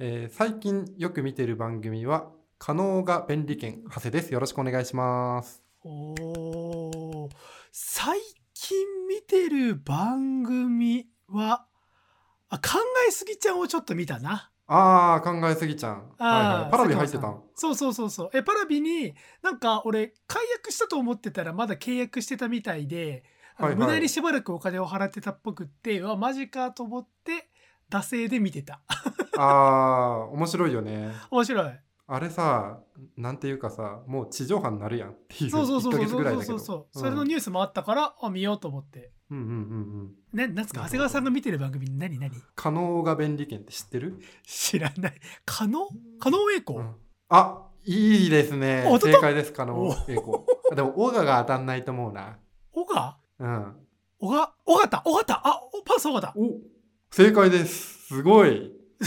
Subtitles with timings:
[0.00, 4.32] えー最近よく見てる番組は、可能が便利券、長谷です。
[4.32, 5.62] よろしくお願いします。
[5.84, 7.30] おー
[7.70, 8.18] 最
[8.54, 8.76] 近
[9.08, 11.66] 見てる番組は、
[12.48, 14.50] あ、考えすぎちゃんをちょっと見たな。
[14.66, 16.10] あー、考えすぎちゃん。
[16.18, 16.70] はいはい。
[16.72, 17.42] パラビ入ってたん？
[17.54, 18.30] そうそうそうそう。
[18.34, 23.22] え、パラビに、なんか俺、解約したと思ってたらまだ契約してたみたいで、
[23.56, 27.48] はいはい無駄にしばらくお金を払ってたっぽくって、うわ、マジかと思って、
[27.94, 28.80] 惰性で見てた。
[29.36, 31.12] あー、面白いよね。
[31.30, 31.72] 面白い。
[32.06, 32.80] あれさ、
[33.16, 35.50] なんていうかさ、もう地上波になるやんっていう。
[35.50, 36.44] そうそうそう1ヶそうそう。
[36.44, 36.98] そうそう。
[36.98, 39.12] それのニュースもあったから、あ、見ようと思って。
[39.30, 40.12] うんうんうんうん。
[40.32, 42.30] ね、なんすか長谷川さんが見てる番組何何？
[42.54, 45.14] 可能が便利券って知ってる、知らない。
[45.46, 45.88] 可能
[46.18, 46.94] 可能栄光、うん
[47.30, 50.38] あ、いいですね正解です、可能栄光。
[50.76, 52.38] でも、オガが当たんないと思うな。
[52.70, 53.76] 小川うん。
[54.18, 55.02] 小川尾形？
[55.06, 55.40] 尾形？
[55.42, 56.73] あ、おパス尾形お
[57.16, 58.06] 正解です。
[58.08, 58.72] すごい。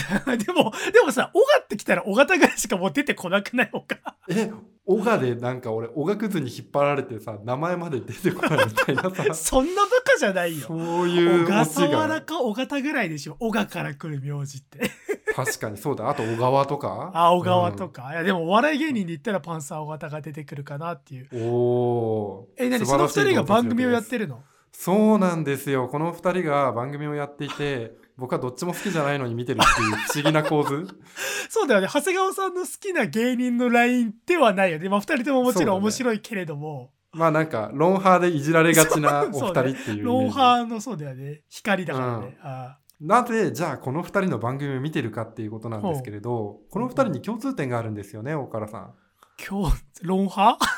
[0.46, 3.70] でも、でもさ、尾形ってきたら尾形ぐらいしかもう出てこなくない？
[3.74, 4.52] 尾形え、
[4.86, 10.68] オガでなんか俺、オガクズに引っ張られてさ、名前まで出てこないみたいなさ、 そんなバカじゃないよ。
[10.68, 12.22] そういう小笠原が。
[12.22, 13.36] か尾形ぐらいでしょ。
[13.42, 14.90] 小川から来る名字って。
[15.36, 16.08] 確かにそうだ。
[16.10, 17.12] あと、小川とか？
[17.14, 18.12] あ、小川とか。
[18.14, 21.28] いや、でもお笑い芸人で言ったらパンサー尾形が出てくるかなっていう。
[21.30, 21.42] うん。
[21.50, 24.42] おーえ、何素その二人が番組をやってるの？
[24.80, 25.88] そうなんですよ。
[25.88, 30.88] この二人が番組をやっていて、僕はどっちも好きじゃないのに見てるっていう不思議な構図。
[31.50, 31.88] そうだよね。
[31.92, 34.88] 長谷川さんの好きな芸人のラインではないよね。
[34.88, 36.92] まあ二人とももちろん面白いけれども。
[37.12, 40.02] まあなんか、ロンハーでいじられがちな お二人っていうイメージ。
[40.04, 41.42] ロンハーのそうだよね。
[41.50, 42.38] 光だからね。
[42.44, 48.94] あなぜ、じゃあこの二人の番組を見てるかっていうことなんですけれど、この二人に共通点があるんですよね、大原さん。
[49.44, 50.77] 今日、ロンハー？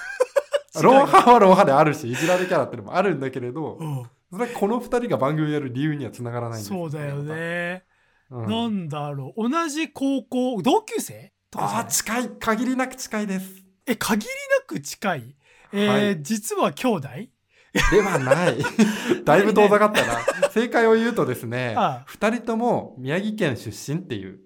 [0.82, 7.24] ロンハーはロンハーであるし、いじられキャラってのもあるんだけれど、うんそれはこの二人が番組をやる理由にはつながらないんですそうだよ。
[7.24, 7.84] ね。
[8.30, 9.50] うんなんだろう。
[9.50, 12.30] 同じ高校、同級生あ近い。
[12.40, 13.50] 限りなく近いです。
[13.88, 14.28] え、限り
[14.60, 15.36] なく近い？
[15.74, 17.08] えーはい実は兄弟？
[17.92, 18.58] ではない。
[19.26, 20.20] だいぶ遠ざかったな。
[20.52, 24.40] 正解を言うとですね二人とも宮城県出身っていう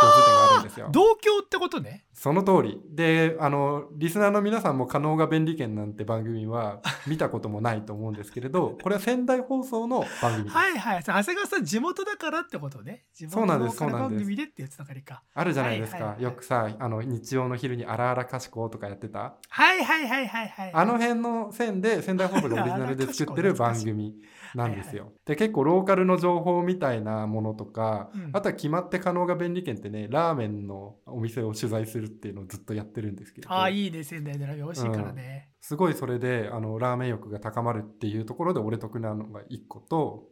[0.00, 0.88] 共通点があるんですよ。
[0.92, 2.03] 同郷ってことね。
[2.14, 2.80] その通り。
[2.90, 10.56] で、あの、リスナーの皆さんも可能が便利券なんて番組は 見たこともないと思うんですけれど、これは仙台放送の番組です。
[10.56, 11.02] はいはい。
[11.02, 13.04] 長谷川さん地元だからってことね。
[13.12, 15.22] 地元そうなんですローカルそうなんです番組でっていうつながりか。
[15.34, 15.96] あるじゃないですか。
[15.96, 19.34] はいはいはいよくさ、あの、日曜の昼に荒々かしことかやってた。
[19.48, 20.70] はいはいはいはいはい。
[20.72, 24.14] あの辺の線で仙台放送がオリジナルで作ってる番組
[24.54, 25.12] なんですよ。
[25.24, 33.50] で、結構ローカルの情報みたいなものとか、うんあとは決まって可能が便利券ってね、ラーメンのお店を取材するっていうのをずっとやってるんですけど。
[33.50, 34.04] ああ、いいね。
[34.04, 35.50] 仙台のラーメン美味しいからね。
[35.60, 40.28] すごいそれであのラーメン欲が高まるっていうところで俺得なのが1個と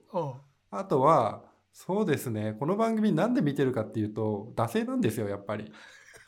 [0.70, 5.72] あとはそうですねこの番組なんで見てるかっていうと惰性なんですよやっぱり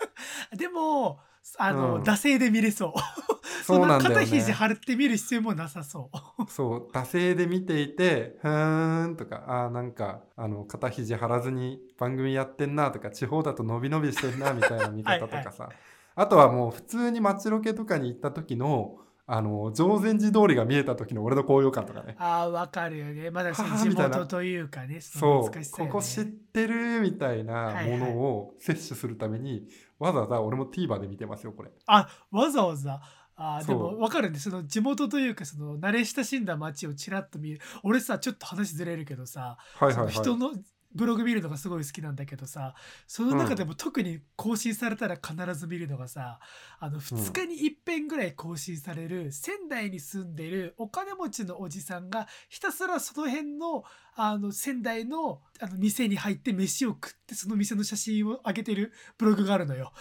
[0.56, 1.20] でも、
[1.58, 2.02] あの、うん。
[2.02, 2.92] 惰性で見れそう。
[3.64, 6.50] そうなんだよ肩肘ね張って見る必要もなさそう。
[6.50, 15.70] そう惰性で見ていてふーんとかあーなんかあの肩肘張らずに番組やってんなとか地方だと伸び伸びしてんなみたいな見方とかさ。
[16.16, 22.14] あとはもう普通に街ロケとかに行った時のあの常禅寺通りが見えた時の俺の高揚感とかね。
[22.18, 23.30] ああ、わかるよね。
[23.30, 25.66] まだ地元というかね、そそう、ね。
[25.72, 27.98] ここ知ってるみたいなはいはい。
[27.98, 29.66] ものを摂取するために、
[29.98, 31.70] わざわざ俺も TVer で見てますよ、これ。
[31.86, 33.00] あ、わざわざ。
[33.36, 34.38] あーでもわかるね。
[34.38, 37.60] その地元というか、その慣れ親しんだ街をちらっと見る。
[37.82, 40.14] 俺さ、ちょっと話ずれるけどさ、そはいはいはい。
[40.14, 40.52] の人の
[40.94, 42.74] ブログ見るのがすごい好きなんだけどさ、
[43.06, 46.38] その中でも特に更新されたら必ず見るのがさ、
[46.78, 53.84] あの、2日に一遍ぐらい更新される、仙台に住んでるお金持ちのおじさんが、ひたすらその辺の、
[54.16, 59.92] あの、仙台の、あの、店に入って飯を食って、その店の写真を上げてるブログがあるのよ。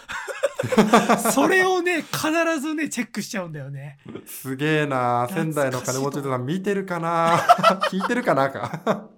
[1.32, 3.98] それをね、必ずね、チェックしちゃうんだよね。
[4.26, 7.38] すげえな仙台の金持ちさん見てるかな
[7.90, 9.10] 聞いてるかなか。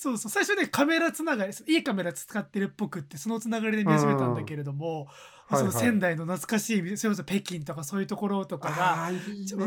[0.00, 0.30] そうそう。
[0.30, 5.06] 最初ね、カメラつながり、いいカメラ使ってるっぽくって、そのつながりで見始めたんだけれども、うん
[5.50, 9.10] そのはいはい仙台の懐かしい、それこそ北京とかそういうところとかが、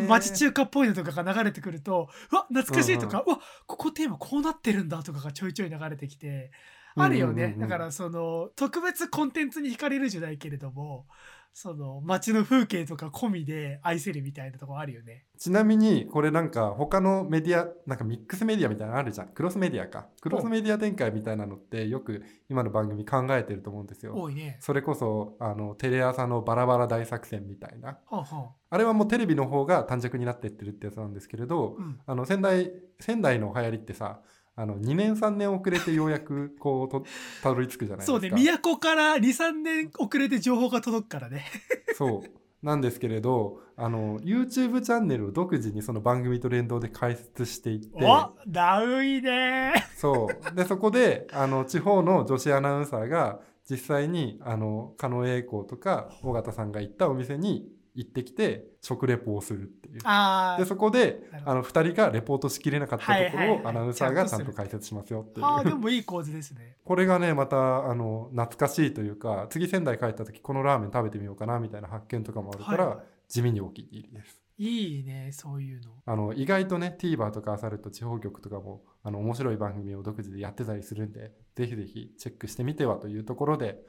[0.07, 6.51] 町中華っぽいのとかが流れてくると、うわ、懐かしいとか、うわ、ここテーマこうなってるんだとかがちょいちょい流れてきて、
[6.95, 7.31] あるよね。
[7.33, 11.05] うんうんうんうんだから、その、特別コンテンツに惹かれるじゃないけれども、
[11.53, 15.25] その、街の風景とか込みで愛せるみたいなとこあるよね。
[15.37, 19.27] ちなみに、これなんか他のメディア、なんかミックスメディアみたいなのあるじゃん。
[19.27, 20.07] クロスメディアか。
[20.19, 24.15] クロスメディア展開みたいなのってよく今の番組考えてると思うんですよ。
[24.15, 24.57] 多いね。
[24.61, 27.99] それこそ、あの、テレ朝のバラバラ大作戦みたいな。
[28.09, 31.99] はんはんあれはもうテレビの方が短尺になってってるってやつなんですけれど、うん。
[32.07, 34.21] あの仙台仙台の流行りってさ
[34.55, 37.05] あの2年3年遅れてようやくこうと
[37.41, 38.19] たどり着くじゃないですか。
[38.19, 41.45] そうね都から23年遅れて情報が届くからね。
[41.95, 42.39] そう。
[42.65, 48.05] なんですけれどあの YouTube チャンネルを独自にその番組と連動で開設していって。
[48.05, 49.73] おダウイね。
[49.97, 50.55] そう。
[50.55, 59.99] でそこであの地方の女子アナウンサーが実際にあの狩野英孝とか尾形さんが行ったお店に行ってきて食レポをするっていう。
[60.03, 63.47] あでそこであの2人がレポートしきれなかったとこはいはいはい。
[63.47, 65.45] ろをアナウンサーがちゃんと解説しますよっていう。
[65.45, 66.77] あーでもいい構図ですね。
[66.83, 73.05] これがねまたあの懐かしいというか次仙台帰った時このラーメン食べてみようかなみたいな発見とかもあるから、はいはい。
[73.27, 74.39] 地味にお気に入りです。
[74.57, 75.91] いいねそういうの。
[76.05, 83.83] あの意外とね TVer とかあさると地方局とかもあの面白い番組を独自でやってたりするんでぜひぜひチェックしてみてはというところで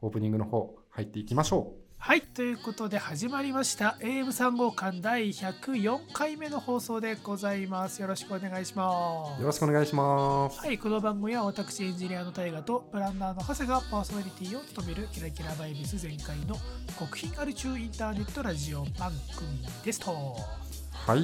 [0.00, 10.58] オープニングの方入っていきましょはいということで始まりました AM3 号館第104回目の放送でございますよろしくお願いしますうよろしくお願いします。
[10.58, 16.56] はい、この番組は私エンジニアの大河とプランナーの長谷がパーソナリティを務めるキラキラバイビス全開の
[16.96, 20.36] 国賓ある中インターネットラジオ番組ですと。
[21.08, 21.18] はい。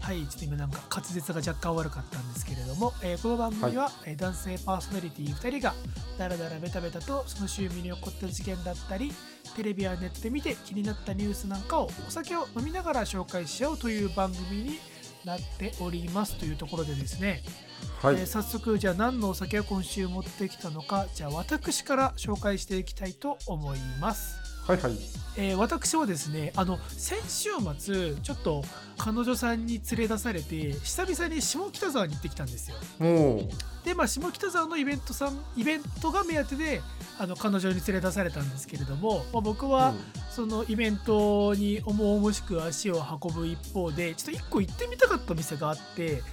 [0.00, 5.74] はい、ちょっと今なんか滑舌が若干悪かったんですけれども、えーこの番組は、えー男性パーソナリティ2人が
[6.18, 9.12] だらだらベタベタとその週身に起こった事件だったり
[9.54, 14.78] テレビやネットで見て気になったニュースなんかをお酒を飲みながら紹介しようという番組に
[15.24, 17.42] なっておりますというところでですね、
[18.02, 18.16] はい。
[18.16, 24.43] えー早速じゃあ何のお酒を今週持ってきたのかじゃあ私から紹介していきたいと思います。
[24.66, 24.92] はいはい。
[25.36, 28.62] えー私はですねあの先週末ちょっと
[28.96, 32.76] 彼女さんに連れ出されて久々に下北沢に行ってきたんですよ。
[33.84, 36.80] でまあ下北沢のイベントさんイベントが目当てで
[37.18, 46.24] あの彼女に連れ出されたんですけれども、まあ、僕は、うんそのイベントに重々しく足を運ぶ一方でちょっと1個行ってみたかった店があって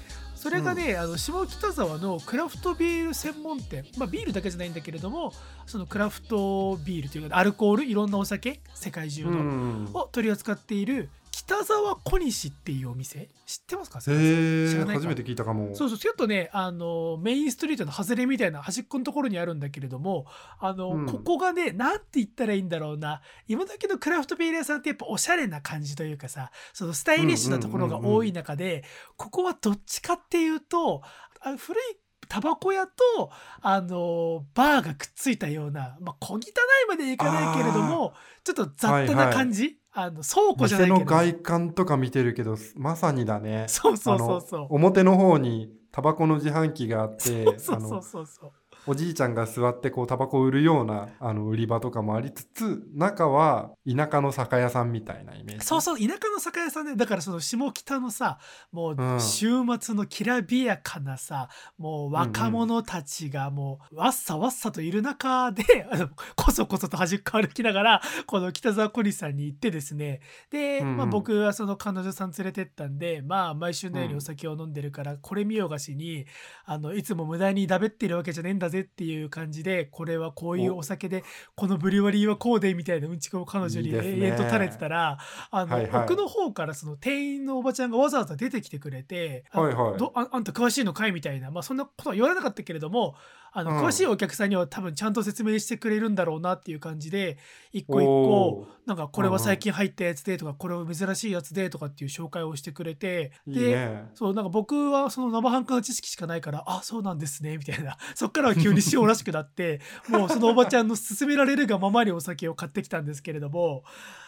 [0.42, 5.34] それがね、あの下北沢のクラフトビール専門店、まあ、ビールだけじゃないんだけれども
[5.68, 9.90] そのクラフトビールというかアルコールいろんなお酒世界中うの、ん。
[9.94, 11.10] を取り扱っている
[11.52, 14.00] 北沢小西っていうお店知ってますか？
[14.00, 15.76] へ知えらないか初めて聞いたかも。
[15.76, 20.26] そうそうちょっとねあのメインストリートの外れみたいな端っこのところにあるんだけれども
[20.60, 21.06] あの、うん。
[21.08, 23.22] ここがねなんて言ったらいいんだろうな。
[23.50, 28.86] 今時のクラフトビール屋さんってやっぱおしゃれな感じというかさそのスタイリッシュなところが多い中で
[29.18, 31.02] ここはどっちかっていうと
[31.42, 31.84] あ古い
[32.30, 33.30] タバコ屋と
[33.62, 36.42] あのバーがくっついたような、まあ、小汚い
[36.88, 38.14] までいかないけれども
[38.46, 41.00] ちょっと雑多な感じ、あの倉庫じゃないけど。
[41.00, 43.66] 店の外観とか見てるけど、まさにだね。
[43.68, 44.68] そうそうそうそう。
[44.70, 48.52] 表の方にタバコの自販機があって、 そうそうそうそう
[48.88, 55.66] おじいちゃんが座ってこうタバコを売るようなあの売り場とかもありつつ中は田舎の酒屋さんみたいなイメージ。
[55.66, 58.40] そうそう田舎の酒屋さんでだからその下北のさ
[58.72, 59.16] もうん。
[59.18, 59.48] う週
[59.80, 70.22] 末のきらびやかなさ、もう若者たちがもうわっさわっさといる中であの こそこそと端っこ歩きながらこの北沢小西さんに行ってですね。
[70.50, 70.98] で、うんうん。
[70.98, 76.26] まあ、僕はその彼女さん連れてったんでまあ毎週のようにお酒を飲んでるから、これ見よがしに
[76.66, 80.84] あのいつも無駄にだべってるわけじゃねえんだぜっていう感じでこれはこういうお。
[80.92, 81.24] 酒で
[81.56, 84.28] このブリュワリーはこうでみたいなうんちくを彼女にいいですね。
[84.28, 85.18] 永遠と垂れてたら
[85.50, 86.04] あの、はいはい。
[86.04, 89.98] 奥の方からその店員のおばちゃんがわざわざ出てきてくれて「あはいはい。
[89.98, 93.16] どああんた詳しいのかい?」みたいな、まあ、そんなことは言われなかったけれども
[93.54, 97.38] あの、うん詳しいお客さんには多分ちゃんと説明してくれるんだろうなっていう感じで
[97.72, 104.10] 一個一個なんかこれは最近入ったやつでとか、これは珍しいやつでとかっていう紹介をしてくれてでね。
[104.14, 107.98] そうなんか僕はその生半可な知識しかないからあそうなんですねみたいな。
[108.16, 113.84] そっからは急に塩らしくなってもうそのおばちゃんの勧められるがままにお酒を買ってきたんですけれども。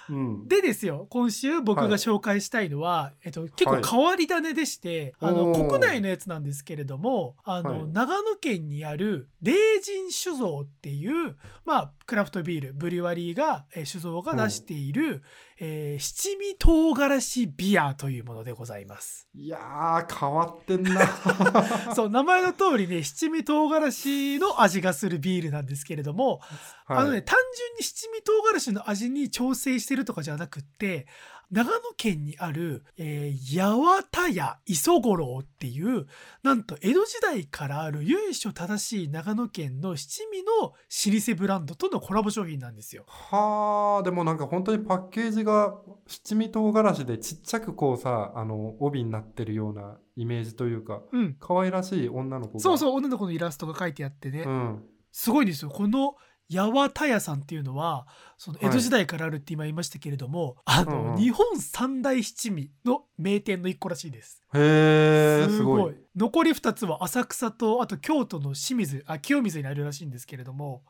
[0.10, 0.48] うん。
[0.50, 1.90] でですよ今週僕はい。
[1.90, 5.70] が紹介したいのは、えっと、結構変わり種でして、あのおー。
[5.70, 7.88] 国内のやつなんですけれどもあの、はい。
[7.88, 15.24] 長野県にある霊神酒造っていう、まあ、クラフトビールブリュワリーが、えー酒造が出している、
[15.66, 19.30] えー七味唐辛子ビアというものでございます。
[19.34, 21.08] いやー変わってんな
[21.96, 26.40] そう名前の通りね七味唐辛子の味がするビールなんですけれども、
[26.86, 31.08] はいあのね単純に七味唐辛子の味に調整してるとかじゃなくって
[31.54, 36.08] 長野県にある、えー、八幡屋磯五郎っていう
[36.42, 43.04] なんと江戸時代からある由緒正しい長野県の七味の老舗ブランドとのコラボ商品なんですよ。
[43.08, 45.76] はあでもなんか本当にパッケージが
[46.08, 52.60] 七味唐辛子でちっちゃくこうさあの帯になってるようなイメージというかうん、可愛らしい女の子が。
[52.62, 54.84] そうそう女の子のイラストが書いてあってね、うん。
[55.12, 55.70] すごいんですよ。
[55.70, 56.16] この
[56.58, 58.08] 八幡屋さんっていうのは
[58.38, 61.18] その江戸時代からあるって今言いましたけれども、あの、うんうん。
[61.18, 64.42] 日本三大七味の名店の一個らしいです。
[64.54, 70.84] へえすごい残り2つは浅草とあと京都の清水あ清水にあるらしいんですけれども、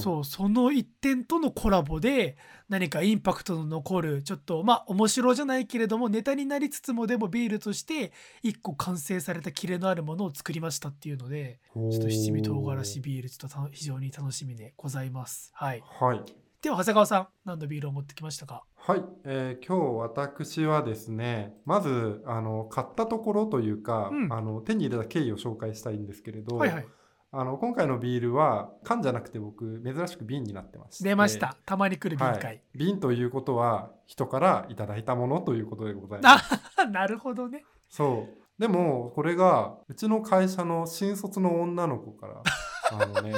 [0.00, 2.36] そうその一点とのコラボで
[2.68, 8.12] 何かインパクトの残るちょっとまあ面白じゃないけれどもネタになりつつもでもビールとして
[8.44, 15.50] 1個完成されたキレのあるものを作りましたっていうのでちょっと七味唐辛子ビールちょっとた非常に楽しみでございます。
[15.54, 15.82] はい。
[16.00, 18.64] はいでは長谷川さん何のビールを持ってきましたか？
[18.76, 24.30] はい、えー今日私はですねまずあの買ったところというか、うん。
[24.30, 26.86] あの手に入れた経緯を紹介したいんですけれど、はいはい。
[27.32, 31.56] あの今回のビールは缶じゃなくて僕珍しく瓶になってまして出ました。
[31.64, 36.60] たまに来る瓶会、はい、瓶ということは人からいただいたものということでございます。
[36.76, 37.64] あなるほどね。
[37.88, 38.60] そう。
[38.60, 42.42] でもこれがうちの会社の新卒の女の子から
[42.92, 43.32] あのね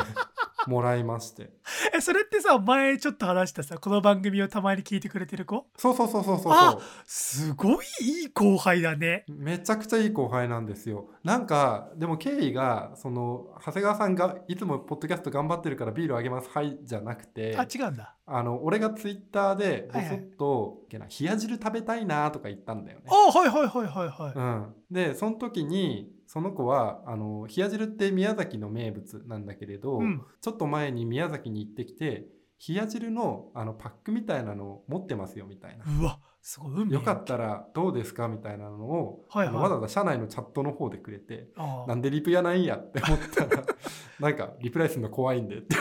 [0.67, 1.51] もらいまして。
[1.95, 5.67] えそれってさ前ちょっと話したさこの番組をたまに聞いてくれてる子？
[5.77, 9.25] そうそうそうそうそうあすごいいい後輩だね。
[9.29, 11.09] めちゃくちゃいい後輩なんですよ。
[11.25, 18.15] なんかでも経緯がその長谷川さんがいつもポッドキャスト頑張ってるからビールあげますはいじゃなくてあ違うんだ。
[18.25, 20.17] あの俺がツイッターでボはいはい。
[20.17, 23.07] ソッと「い冷や汁食べたいな」とか言ったんだよね。
[23.09, 23.39] あ。
[23.39, 30.23] はいはいはいはいはい、うん、でその時にその子はあの冷や汁って宮崎の名物なんだけれど、うん。
[30.41, 32.25] ちょっと前に宮崎に行ってきて
[32.67, 35.85] 冷や汁のあのパックみたいなのを持ってますよみたいな。
[36.01, 38.29] うわすごいよかったらどうですか？
[38.29, 39.57] みたいなのを、はいはい。
[39.57, 43.63] わざわざ社内のチャットの方でくれてあなんでリプやないんやって思ったら
[44.19, 45.77] なんかリプライするの怖いんでって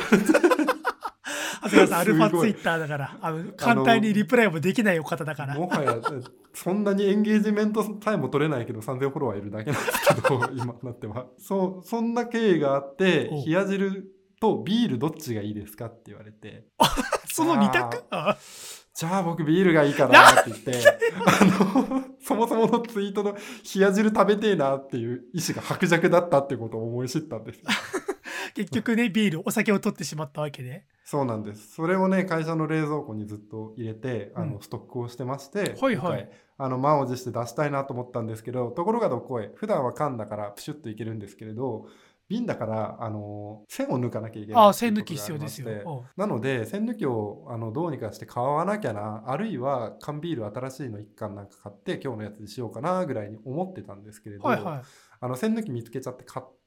[1.63, 5.56] 長谷川さんアルファツイッターだからあの簡単にリプライもできないお方だから。
[5.56, 5.98] もはや
[6.53, 11.27] そんなにエンゲージメントさえも取れないけど3000フォロワーいるだけなんですけど 今になっては。
[11.38, 16.65] そうそんな経緯があってお冷や汁とビールどっちがいいですかって言われて。
[17.32, 18.03] その二択？
[18.10, 18.38] あ
[18.94, 20.74] じゃあ僕ビールがいいかなって言って。
[21.25, 27.63] あのそもそものツイートの冷や汁食べてえなっていう意思が薄弱だったってことを思い知ったんですよ
[28.53, 30.86] 結局ねビールお酒を取ってしまったわけで。
[31.03, 31.75] そうなんです。
[31.75, 34.62] それをね会社の冷蔵庫にずっと入れてあの、うん。
[34.62, 36.29] ストックをしてまして、はいはい。
[36.58, 41.88] あの満を持して出したいなと思ったんですけどところがどこへ普段は缶だからプシュッといけるんですけれど
[42.31, 46.05] 瓶だからあの線を抜かなきゃいけないあ線抜き必要ですよ。
[46.15, 54.81] なので線抜きをあのどうにかして買わなきゃなあるいは缶ビール新しいの1缶なんか買って今日のやつにしようかなぐらいに思ってたんですけれど、はいはい。
[55.20, 56.61] あの線抜き見つけちゃって買って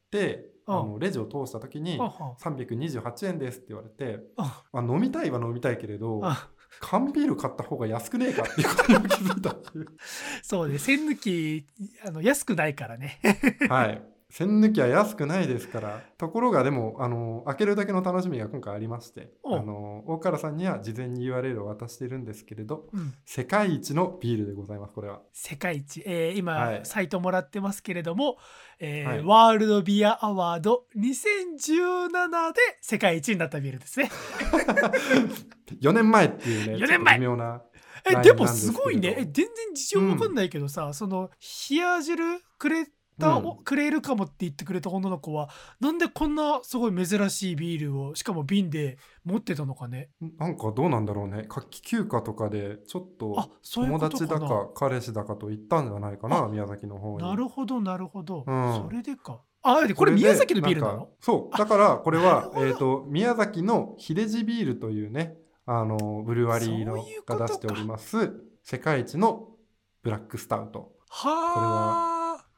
[0.66, 0.92] あうん。
[0.92, 6.49] のレジを通した時にはは328円ですって言われてあまあ、飲みたいは飲みたいけれどあ
[6.80, 9.87] 缶ビール買った方が安くねえかっていうことにも気づいたっていう。
[10.42, 10.78] そうね。
[10.78, 11.66] 線抜き
[12.04, 13.21] あの安くないからね。
[13.68, 14.02] はい
[14.37, 23.14] 栓抜きは安くないですからところがでもあの開けるだけの楽しみが今回ありましておあの大原さんには事前に URL を渡しているんですけれどうん。
[23.25, 25.21] 世界一のビールでございますこれは。
[25.33, 26.81] 世界一、えー今、はい。
[26.83, 28.37] サイトもらってますけれども、
[28.81, 29.23] えーはい。
[29.23, 34.11] ワールドビアアワード2017で世界一になったビールですね。
[35.81, 37.19] 4年前っていうね 4年前。
[37.21, 37.62] 微妙な
[38.05, 39.14] えでもすごいね。
[39.19, 41.31] え全然事情わかんないけどさ、その
[41.71, 42.87] 冷や汁くれ
[43.18, 43.56] た、うん。
[43.64, 45.49] くれるかもって言ってくれた女の子は
[45.80, 50.11] なんでこんなすごい珍しいビールをしかも瓶で持ってたのかね？
[50.38, 51.44] なんかどうなんだろうね。
[51.49, 57.26] 夏季休暇とかでちょっと友達だか彼氏だかと行ったんじゃないかなあ宮崎の方に。
[57.26, 58.83] なるほどなるほど、うん。
[58.85, 59.40] それでか。
[59.62, 61.06] あでこれ宮崎のビールなの？
[61.06, 61.56] かそう。
[61.56, 69.49] だからこれはえっと宮崎の秀治ビールというねあのブルワリーのが出しております世界一の
[70.02, 70.92] ブラックスタウト。
[71.09, 72.13] はあ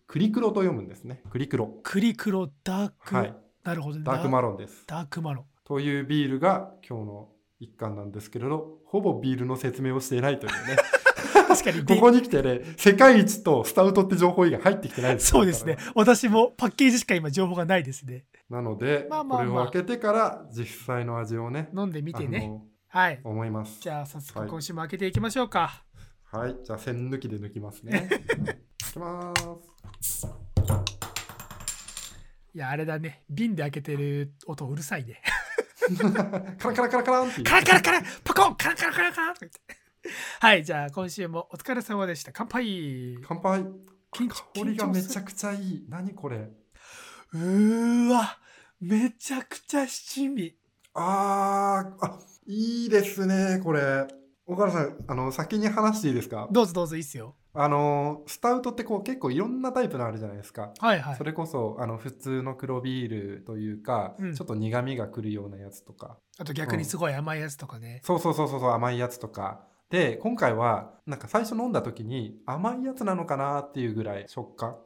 [0.06, 1.20] クリクロと読むんですね。
[1.30, 1.74] クリクロ。
[1.82, 3.34] クリクロダーク、はい。
[3.64, 4.04] なるほどね。
[4.04, 4.84] ダークマロンです。
[4.86, 5.44] ダークマロン。
[5.64, 10.76] というビールが今日の一貫なんですけれどほぼビールの説明をしていないというね。
[11.48, 11.82] 確かに。
[11.86, 15.76] ここに来てね世界一とスタウトって情報以外入ってきてないですそうですね。
[15.96, 18.26] 私もパッケージしか今情報がないですね。
[18.48, 19.48] なので、まあまあまあ。
[19.48, 22.62] これを開けてから実際の味をね飲んでみてね。
[22.88, 23.20] はい。
[23.24, 23.80] 思います。
[23.80, 24.48] じゃあ早速はい。
[24.48, 25.82] 今週も開けていきましょうか、
[26.30, 28.08] はい、じゃあ線抜きで抜きますね。
[28.96, 29.34] いきま
[30.00, 30.26] す。
[32.54, 35.20] いやあれだね瓶で開けてる音うるさいね
[36.58, 37.30] カラカラカラカラン。
[37.44, 39.50] カラカラカラパコンカラカラカラカラって
[40.40, 43.60] はいじゃあ今週もお疲れ様でした乾杯乾杯。
[44.12, 45.86] 緊香りがめちゃくちゃいい。
[45.90, 46.48] 何これ？
[47.34, 48.38] うーわ
[48.80, 50.56] めちゃくちゃ七味
[50.94, 54.06] あー、あ、いいですね、これ。
[54.46, 56.48] 岡田さん、あの、先に話していいですか？
[56.50, 60.72] どうぞどうぞいいっすよあの、スタウトってこう結構いろんなタイプのあるじゃないですか。
[60.78, 61.16] はいはい。
[61.16, 64.34] それこそ、あの、普通の黒ビールというか、うん。
[64.34, 66.18] ちょっと苦味がくるようなやつとか。
[66.38, 69.64] あと逆にすごい甘いやつとかね、そうそうそうそうそう甘いやつとか。
[69.88, 74.76] で今回はなんか最初飲んだ時に甘いやつなのかなっていうぐらい食感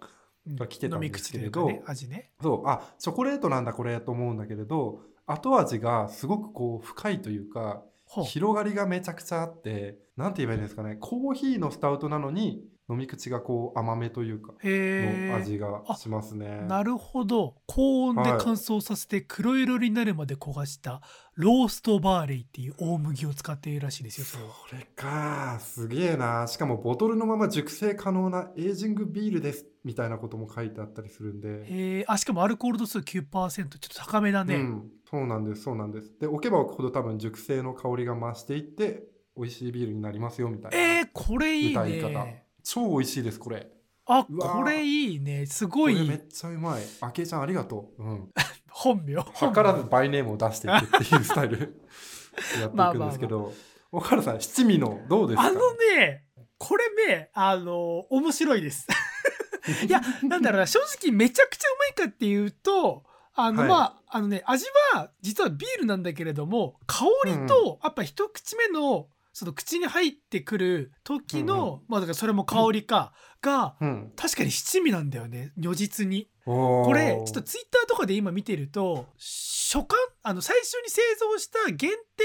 [0.46, 0.56] うん。
[0.56, 1.64] が来てたんですけれど。
[1.64, 2.30] うかね味ね。
[2.42, 2.68] そう。
[2.68, 7.82] あチョコレートなんだこれと思うんだけれど後味がすごくこう深いというか
[8.24, 10.96] 広がりがめちゃくちゃあってなんて言えばいいんですかね。
[10.96, 16.62] コーヒーのスタウトなのに飲み口がこう甘めというかの味がしますね。
[16.68, 17.54] なるほど。
[17.66, 21.00] 高温ではい乾燥させて黒色になるまで焦がした
[21.36, 24.26] ローストバーレイっていう大麦を使っているらしいですよ
[24.68, 26.48] それかすげえな。
[26.48, 36.12] しかもボトルのまま熟成可能なエイジングビールですみたいなことも書いてあったりするんで、へえあしかもアルコール度数9%ちょっと高めだね、うん、そうなんですそうなんです。
[36.18, 39.04] で置けば置くほど多分熟成の香りが増していって
[39.36, 42.08] 美味しいビールになりますよみたいな、えー、これいい歌い方。
[42.24, 43.66] ね超美味しいですこれ。
[44.06, 45.46] あこれいいね。
[45.46, 45.94] すこごい。
[45.94, 46.82] れめっちゃうまい。
[47.00, 48.28] あけいちゃんありがとう、うん、
[48.68, 49.16] 本名。
[49.16, 51.58] 本名図らずバイネームを出していくっていうスタイル。
[52.60, 53.52] やっていくんですけど。
[53.92, 55.48] 岡原さん七味のどうですか？
[55.48, 55.60] あの
[55.98, 56.24] ね
[56.58, 58.86] これねあの面白いです。
[59.86, 63.68] いやなんだろうな正直めちゃくちゃうまいかっていうとあの、はい。
[63.68, 64.64] まああのね味
[64.94, 71.80] は実はビールなんだけれども香りと、やっぱ一口目のその口に入ってくる時の、うんうん。
[71.88, 75.52] まあだからそれも香りか、がうん、確かに七味なんだよね。
[75.56, 76.28] 如実に。
[76.44, 82.24] ここれちょっとツイッターとかで今見てると初巻あの最初に製造した限定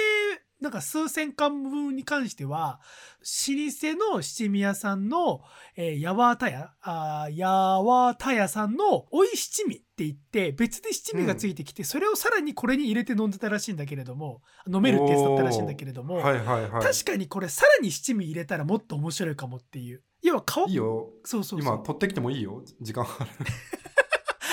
[0.61, 2.79] なんか数千巻分に関しては
[3.19, 3.27] 老
[3.89, 5.41] 舗の七味屋さんの、
[5.75, 16.83] えー、やわたやあーやわたやさんのおい七味って言って別で七味がついてきて、それをさらにこれに入れて飲んでたらしいんだけれども飲めるってやつだったらしいんだけれども、はいはいはい。
[16.83, 20.01] 確かにこれさらに七味入れたらもっと面白いかもっていう。
[20.21, 21.09] 要は顔いいよ。
[21.23, 21.75] そうそうそう。
[21.75, 22.63] 今取ってきてもいいよ。
[22.81, 23.29] 時間ある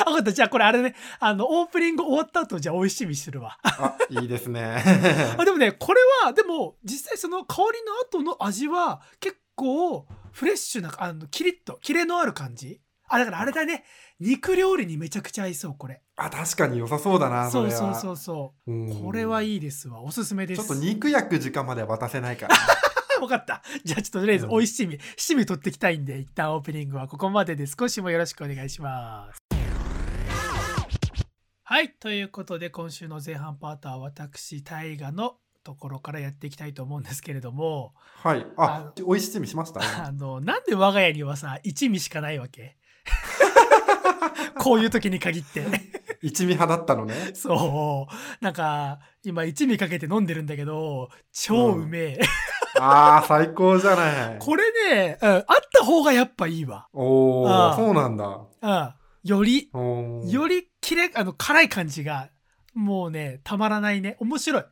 [0.00, 0.32] あ分かった。
[0.32, 0.94] じゃあこれあれね。
[1.20, 3.58] あのオープニング終わった後じゃあ美味しみするわ。
[3.62, 4.82] あいいですね。
[5.38, 12.80] あでもねこれはでも実際その香りの後の味は結構フレッシュなあのキリッとキレのある感じ。
[13.08, 13.84] あだからあれだね。
[14.20, 16.00] 肉料理にめちゃくちゃ合いそうこれ。
[16.16, 17.78] あ確かに良さそうだなそそうれは。
[17.78, 18.74] そうそうそうう。
[18.74, 19.02] ん。
[19.02, 20.00] これはいいですわ。
[20.00, 20.62] おすすめです。
[20.66, 22.56] ちょっと肉焼く時間までは渡せないから。
[23.20, 23.62] 分かった。
[23.84, 29.41] じゃあちょっととりあえずうん美味しみ七味取ってきたいんで一旦オープニングはここまでで少しもよろしくお願いします
[31.72, 38.46] はいということで今週の前半パートは私大河のところからやっていきたいと思うんですけれどもはい。
[38.58, 39.80] ああ美味しみしました？
[40.04, 42.76] あのなんで我が家にはさ一味しかないわけ？
[44.60, 45.64] こういう時に限って。
[46.20, 47.14] 一味派だったのね。
[47.32, 48.44] そう。
[48.44, 52.20] なんか今一味かけて飲んでるんだけど超うめえ、
[52.80, 54.38] あー最高じゃない。
[54.40, 56.86] これね、うん、あった方がやっぱいいわ。
[56.92, 58.40] おおそうなんだ。
[58.60, 58.94] うん。
[59.24, 62.28] よりよりきれあの辛い感じが
[62.74, 64.16] もうねたまらないね。
[64.20, 64.64] 面白い。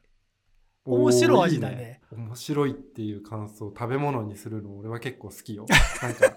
[0.84, 2.00] 面白い味だね。
[2.12, 5.64] おーいい面白いっていう感想を食べ物にするの俺は結構好きよ。
[6.02, 6.36] なんか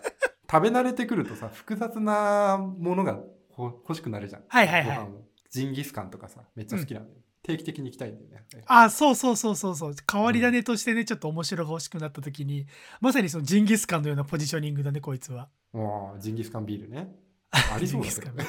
[0.49, 4.43] 食べ慣れてくるとさ複雑なものがほ欲しくなるじゃん。
[4.47, 5.09] はいはいはい。
[5.49, 9.95] ジンギスカンとかさめっちゃ好きなんだよ、定期的に行きたいんだよねあそうそうそうそうそう。
[10.11, 12.65] 変わり種としてねちょっと面白が欲しくなった時に
[13.01, 15.49] まさにそのジンギスカンのようなポジショニングだねこいつは。
[15.73, 17.15] もうジンギスカンビールね
[17.53, 18.31] ありそうだけど。
[18.33, 18.45] ね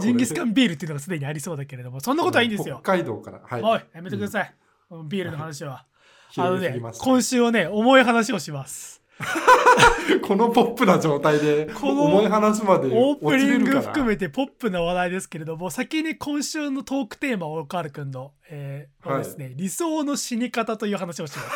[0.00, 3.40] ジンギスカンビールっていうのがすでにありそうだけれどもそんなことはいいんですよ、北海道から。
[3.42, 3.62] はい。
[3.62, 4.54] おいやめてください、
[4.88, 5.86] このビールの話は
[6.36, 9.02] あのね今週はね重い話をします。
[10.22, 21.50] このポップな状態でこの重い話までオープニング含めてポップな話題ですけれども先に今週のトークテーマを岡原くんの、えーはいはですね理想の死に方という話をします。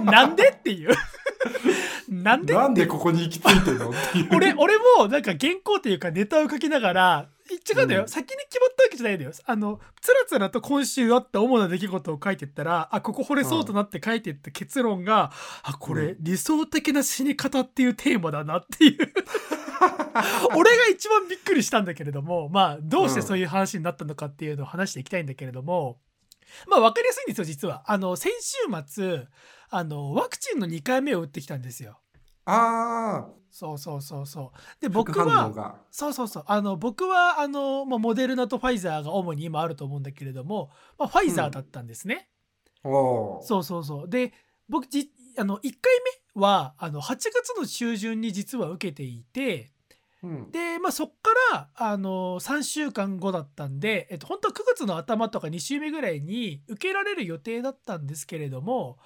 [0.02, 0.90] なんでっていう
[2.10, 2.54] なんで？
[2.54, 4.28] なんでここに行き着いてんのっていう。
[4.34, 8.08] 俺俺もなんか原稿っていうかネタを書きながら違うんだよ、うん。
[8.08, 9.32] 先に決まったわけじゃないんだよ。
[9.44, 16.16] あのつらつらと今週あった主な出来事を書いてったらあここ掘れそうとなって書いてった結論が、あこれ、うん。
[16.20, 19.12] 理想的な死に方っていうテーマだなっていう。
[20.56, 26.00] 俺が一番びっくりしたんだけれどもまあどうしてそういう話になったのかっていうのを話していきたいんだけれども、
[26.66, 27.84] まあ分かりやすいんですよ実は。
[27.86, 29.26] あの先週末
[29.68, 32.00] あのワクチンの2回目を打ってきたんですよ。
[32.44, 34.80] あそうそうそうそう。
[34.80, 36.44] であ僕はそうそうそう。
[36.46, 42.28] あの僕はあの、まあ、モデルナとファイザーが主に今あると思うんだけれども、まあ、ファイザーだったんですね、
[42.84, 43.42] おー。
[43.42, 44.08] そうそうそう。
[44.08, 44.32] で
[44.68, 45.72] 僕じあの1回
[46.34, 49.72] 目はあの8月の中旬に実は受けていて
[50.22, 50.50] うん。
[50.50, 58.98] で、まあ、そっからあの3週間後だったんで、えっと、本当は9月の頭とか2週目ぐらいに受けられる予定だったんですけれども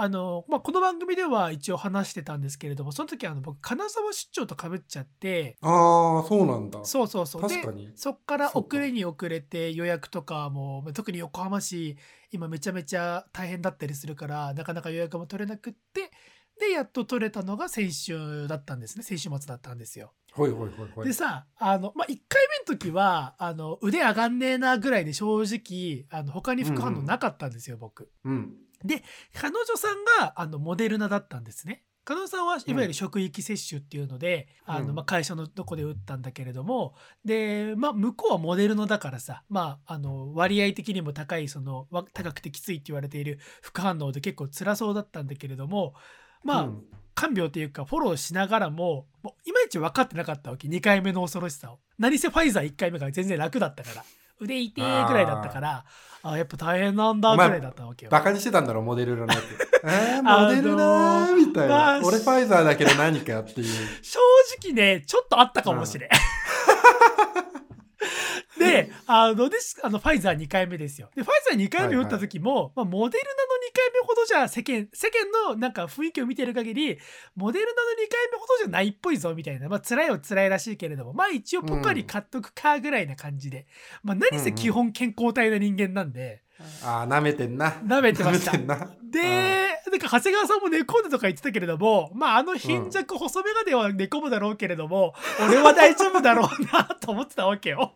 [0.00, 6.84] あの、まあ、この番組では一応話してたんですけれどもその時あの僕金沢出張とかぶっちゃってああそうなんだ。
[6.84, 7.42] そうそうそう。
[7.42, 7.88] 確かに。
[7.88, 11.96] でそっから遅れに遅れて予約とかも特に横浜市
[12.30, 16.12] 今めちゃめちゃ大変だったりするからなかなか予約も取れなくって
[16.60, 19.02] でやっと取れたのが先週だったんですね。
[19.02, 20.12] 先週末だったんですよ。
[20.32, 21.06] ほいほいほいほい。
[21.06, 28.10] でさ、あの、まあ、1回目の時は、あの、腕上がんねえなぐらいで正直、あの、他に副反応なかったんですよ、僕。
[28.24, 28.56] うん
[29.34, 31.84] 彼女さんが、あの、モデルナだったんですね。
[32.04, 34.94] 彼女さんはいわゆる職域接種っていうので、あの、うん。
[34.94, 45.94] まあ、会社のとこで打ったんだけれども、で、まあ、向こうはモデルナだからさ、まあ、あの、割合的にも高い、その、わ高くてきついって言われている副反応で結構辛そうだったんだけれども、
[46.42, 46.84] まあ、うん。
[47.14, 50.68] 看病というかフォローしながらももういまいち分かってなかったわけ。
[50.68, 51.80] 2回目の恐ろしさを。
[51.98, 54.04] 何せファイザー1回目が全然楽だったから
[54.40, 55.84] 腕痛えぐらいだったから
[56.22, 58.10] あやっぱ大変なんだぐらいだったわけよ。
[58.10, 59.42] バカにしてたんだろモデルナのやつ。
[59.84, 63.66] えー、モデルナーみたいな、まあ俺ファイザーだけど何かっていう。
[64.02, 64.18] 正
[64.60, 66.10] 直ねちょっとあったかもしれん。
[68.84, 71.10] で、あの、です、あの、ファイザー2回目ですよ。
[71.14, 76.98] で、ファイザー2回目打った時も、まあ、モデルナの2回目ほどじゃ、世間、世間のなんか雰囲気を見てる限り、
[77.34, 79.68] モデルナの2回目ほどじゃないっぽいぞ、みたいな。
[79.68, 83.66] まあ、辛いは辛いらしいけれども、まあ、一応ポカリ買っとくか、ぐらいな感じで。
[84.02, 86.42] まあ、何せ基本健康体な人間なんで、
[86.84, 88.60] ああ舐めてんな舐めてましたで、
[89.90, 95.14] なんか長谷川さんも寝込んでとか言ってたけれども、まああの貧弱細メガネは寝込むだろうけれども、
[95.46, 97.94] 俺は大丈夫だろうなと思ってたわけよ。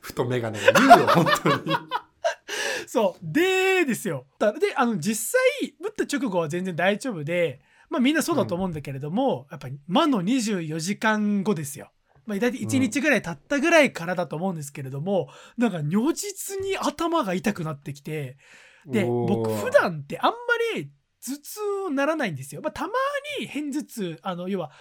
[0.00, 1.76] 太メガネが言うよ本当に
[2.86, 3.24] そう。
[3.32, 4.26] で、ですよ。
[4.38, 11.90] だで、あの、実際、打った直後は全然大丈夫で、まあみんなそうだと思うんだけれども、やっぱり魔の24時間後ですよ。
[12.26, 18.36] まあ大体1日ぐらい経ったぐらいからだと思うんですけれども、なんか如実に頭が痛くなってきて、
[18.86, 20.36] で、僕普段ってあんま
[20.74, 20.90] り
[21.24, 22.60] 頭痛ならないんですよ。
[22.62, 22.92] まあ、たま
[23.40, 24.72] に片頭痛、あの、要は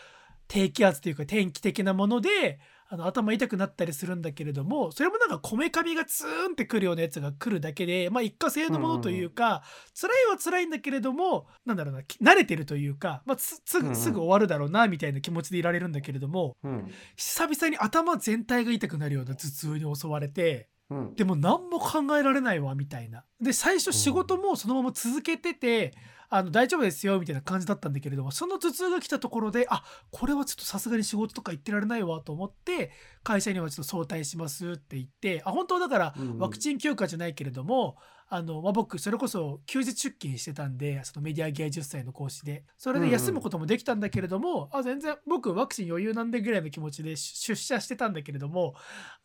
[0.48, 2.60] 低気圧というか天気的なもので、
[2.94, 9.64] あの頭痛くなったりするんだけれども、それもなんかこめかみがツーンってくるようなやつが来るだけで、まあ一過性のものというか、
[10.00, 16.92] 辛いは辛いんだけれども、なんだろうな、慣れてるというか、まあすぐすぐ終わるだろうな、みたいな気持ちでいられるんだけれども、うん。
[17.16, 21.16] 久々に頭全体が痛くなるような頭痛に襲われて、うん。
[21.16, 23.24] でも何も考えられないわみたいな。
[23.40, 25.94] で最初仕事もそのまま続けてて、
[26.34, 36.40] あの大丈夫ですよみたいな感じだったんだけれどもその頭痛が来たところであこれはちょっとさすがに仕事とか行ってられないわと思って会社にはちょっと早退しますって言ってあ本当はだからうんうん。
[36.40, 37.98] ワクチン休暇じゃないけれども、
[38.34, 48.74] あのまあ、僕それこそ休日出勤してたんでそのメディア芸術祭の講師でそれで休むこともできたんだけれども、あ全然僕ワクチン余裕なんでぐらいの気持ちで出社してたんだけれども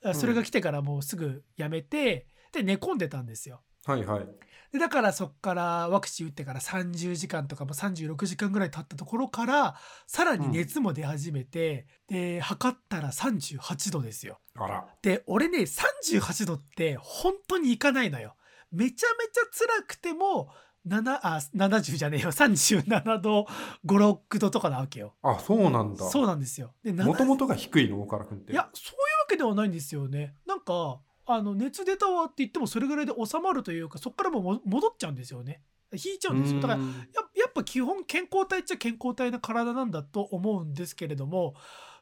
[0.05, 3.63] あそれが来てからもうすぐ辞めてで寝込んでたんですよ。
[3.85, 4.27] はいはい
[4.73, 9.77] でだからそっからワクチン打ってから30時間とかも36時間ぐらい経ったところから
[10.09, 14.41] さらに熱も出始めて、で測ったら38度ですよ。
[14.57, 18.35] あらで俺ね38度って本当にいかないのよ。
[18.77, 20.51] めちゃめちゃ辛くても
[20.87, 23.47] 7あ70じゃねえよ37度
[23.87, 25.15] 56度とかなわけよ。
[25.23, 26.75] あそうなんだそうなんですよ。
[26.85, 30.35] でもともとが低いの岡田君っていやそういうわけではないんですよね。
[30.47, 35.63] なんかあの熱出たわって言ってもそれぐらいで収まるというかそこからもも戻っちゃうんですよね。
[35.93, 36.61] 引いちゃうんですよ。
[36.61, 36.95] だからうんや
[37.35, 41.55] やっぱ基本健康体っちゃ健康体な体なんだと思うんですけれども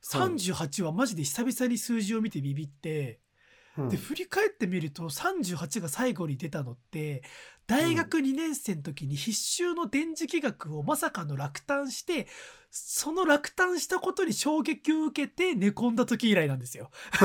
[0.05, 3.21] 38はマジで久々に数字を見てビビって、
[3.79, 3.89] うん。
[3.89, 7.23] で振り返ってみると38が最後に出たのって
[7.67, 12.27] 大学2年生の時に必修の電磁気学をまさかの落胆して
[12.71, 16.91] その落胆したことに衝撃を受けて寝込んだ時以来なんですよ。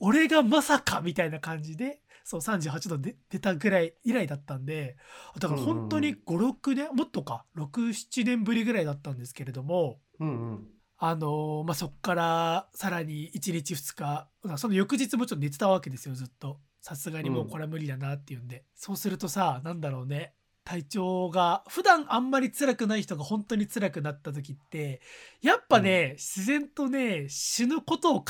[0.00, 4.96] 俺がまさかみたいな感じでそう38度で出たぐらい以来だったんで
[5.38, 16.58] だから本当に56年もっとか67年ぶりぐらいだったんですけれどもうんうんあのーまあ、そっからさらに1日2日その翌日もちょっと寝てたわけですよずっと。
[16.80, 20.34] さすがにもうこれは無理だなっていうんで、そうするとさなんだろうね。
[20.64, 25.00] 体調が普段あんまり辛くない人が本当に辛くなった時って
[25.42, 28.24] やっぱね、自然とね死ぬことを考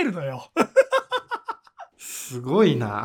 [0.00, 0.50] えるのよ。
[1.96, 3.04] すごいな。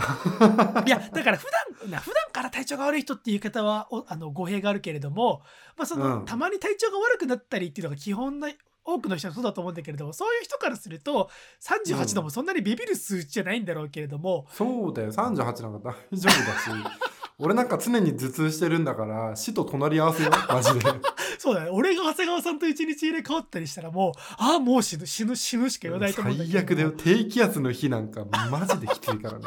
[0.85, 1.45] いやだから普
[1.81, 5.41] 段な普段から体調が悪い人っていう方はおあの語弊があるけれども、
[5.77, 6.25] まあそのうん。
[6.25, 8.49] たまに体調が悪くなったりっていうのが基本な
[8.85, 11.29] 多くの人はそうだと思うんだけれどもそういう人からすると
[11.61, 15.11] 38度もそんなにビビる数値じゃないんだろうけれども、そうだよ。
[15.11, 16.69] 38なんか大丈夫だし
[17.37, 20.85] 俺なんか常に頭痛してるんだから死と隣り合わせよマジで。
[21.37, 21.69] そうだね。
[21.69, 26.53] 俺が長谷川さんと一日入れ替わったりしたらもうああもう死ぬ死ぬ死ぬしか言わないと思うんだけど。
[26.53, 26.91] 最悪だよ。
[26.91, 29.45] 低気圧の日なんかマジできついからね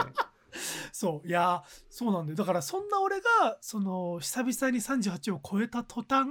[0.92, 2.36] そういやそうなんだよ。
[2.36, 6.28] だからそんな俺がその久々に38を超えた途端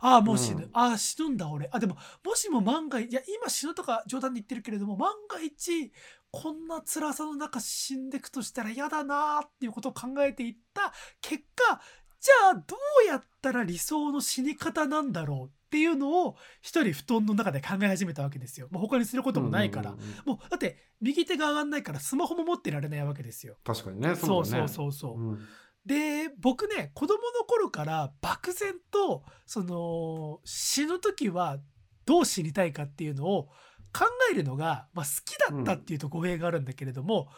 [0.00, 0.70] ああもう死ぬ、うん。
[0.72, 1.68] ああ死ぬんだ俺。
[1.72, 5.92] あでももしも万が一いや今死ぬとか冗談で言ってるけれども万が一
[6.30, 11.80] こんな辛さの中死んでくとしたら嫌だなーっていうことを考えていった結果
[12.20, 18.68] じゃあどうやったら理想の死に方なんだろうっっていうのを一人布団の中で考え始めたわけですよ。
[18.70, 19.96] もう他にすることもないから。
[20.24, 23.56] もうだって右手が上がんないからスマホも持ってられないわけですよ。
[23.64, 25.20] 確かにねそうそうそうそうそう。
[25.20, 25.38] うん
[25.84, 31.58] で僕ね子供の頃から漠然とその死ぬ時は
[32.06, 33.48] どう死にたいかっていうのを
[33.92, 37.28] 考えるのが、まあ、好きだったっていうと語弊があるんだけれども、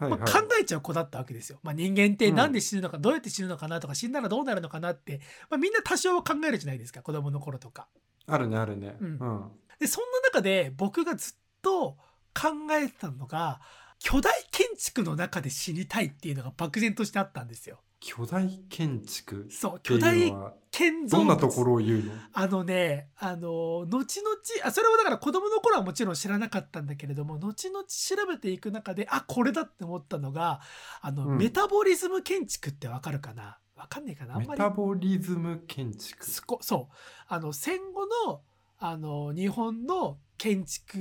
[0.00, 1.58] まあ、考えちゃう子だったわけですよ。
[1.62, 7.88] まあ、人間ってなんで死ぬのか、どうやって死ぬのかなとか死んだらどうなるのかなって、まあ、みんな多少は考えるじゃないですか子供の頃とか。
[8.26, 11.96] あるねあるねうんうんでそんな中で僕がずっと
[12.34, 13.60] 考えてたのが
[14.00, 17.80] 巨大建築の中で死にたいっていうのが漠然としてあったんですよ。
[18.00, 20.32] 巨大建築そう巨大
[20.70, 21.18] 建造物。
[21.18, 22.12] どんなところを言うの？
[22.32, 30.60] あのねあの後々あそれはだから子供の頃はもちろん知らなかったんだけれども後々調べていく中であこれだって思ったのが
[31.00, 31.38] あの、うん。
[31.38, 33.58] メタボリズム建築ってわかるかな？
[33.74, 34.36] わかんないかな？
[34.36, 34.50] あんまり。
[34.50, 36.24] メタボリズム建築？
[36.24, 36.94] すこそう。
[37.26, 38.42] あの戦後の
[38.78, 40.98] あの日本の建築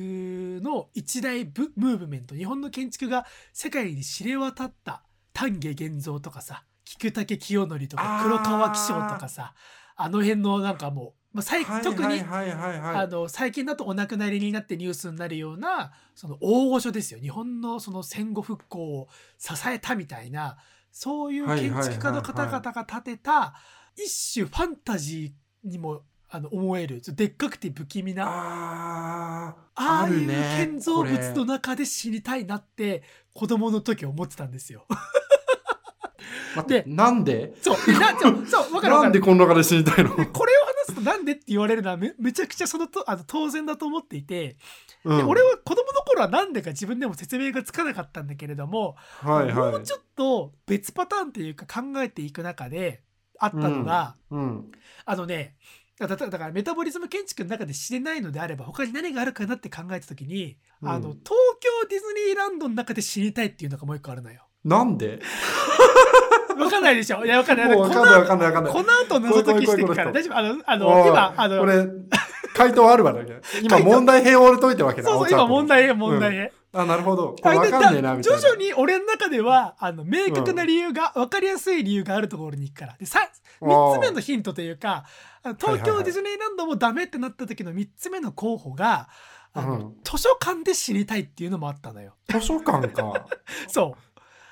[0.64, 9.54] の一大ブムーブメント日本の建築が世界に知れ渡った丹下源三とかさ菊竹清則とか黒川紀章とかさ
[9.98, 12.24] あの辺のなんかもう、まあ、特に
[13.28, 17.20] 最近だとお亡くなりになってニュースになるようなその大御所ですよ。
[17.20, 20.58] 日本のその戦後復興を支えたみたいな
[20.92, 23.56] そういう建築家の方々が建てた
[23.96, 29.82] 一種ファンタジーにもあの思えるでっかくて不気味なあー。
[29.84, 34.86] ああいう建造物のこ中で死にたいなって子供の時思ってたんですよ。
[36.64, 37.54] でなんで？
[37.62, 39.04] そうなそうそうわかるわかる。
[39.04, 40.16] なんでこの中で死にたいの？
[40.16, 44.58] でこれを話すとなんでって言われるのはめめちゃくちゃそのとあの当然だと思っていて、で
[45.06, 45.28] うん。
[45.28, 49.54] 俺は子供の頃はなんでか自分でも説明がつかなかったんだけれども、はいはい。
[49.72, 53.04] もうちょっと別パターンっていうか考えていく中で
[53.40, 54.72] あったのが、うん。
[55.06, 55.56] あのね
[56.00, 60.90] だだだからメタボリズム建築の中で知れないのであれば他に何があるかなって考えた時に、うん。
[60.90, 61.24] あの東
[61.60, 64.44] 京ディズニーランドの中で死にたいっていうのがもう一個あるのよ。
[64.64, 65.20] なんで？
[66.58, 67.26] わかんないでしょ。
[67.26, 67.76] いやわかんない。
[67.76, 68.74] わかんないわかんないわかんない。
[68.74, 70.12] この後謎解きしていくから。
[70.12, 70.38] 大丈夫？
[70.38, 71.88] あのあの今あのこれ
[72.56, 73.14] 回答あるわ
[73.62, 76.54] 今問題編を俺解いてるわけだそうそう今問題へ問題へ。
[76.74, 77.36] あなるほど。
[77.42, 78.40] これわかんねえなみたいな。
[78.40, 82.96] 徐々に俺の中ではあの明確な理由が、分かりやすい理由があるところに行くから。
[83.00, 83.30] でさ
[83.62, 85.06] 3つ目のヒントというか
[85.60, 89.10] 東京ディズニーランドもダメってなった時の3つ目の候補が
[89.54, 89.96] あの、うん。
[90.04, 92.14] 図書館で死にたいっていうのもあったのよ。
[92.30, 93.26] 図書館か。
[93.68, 94.07] そう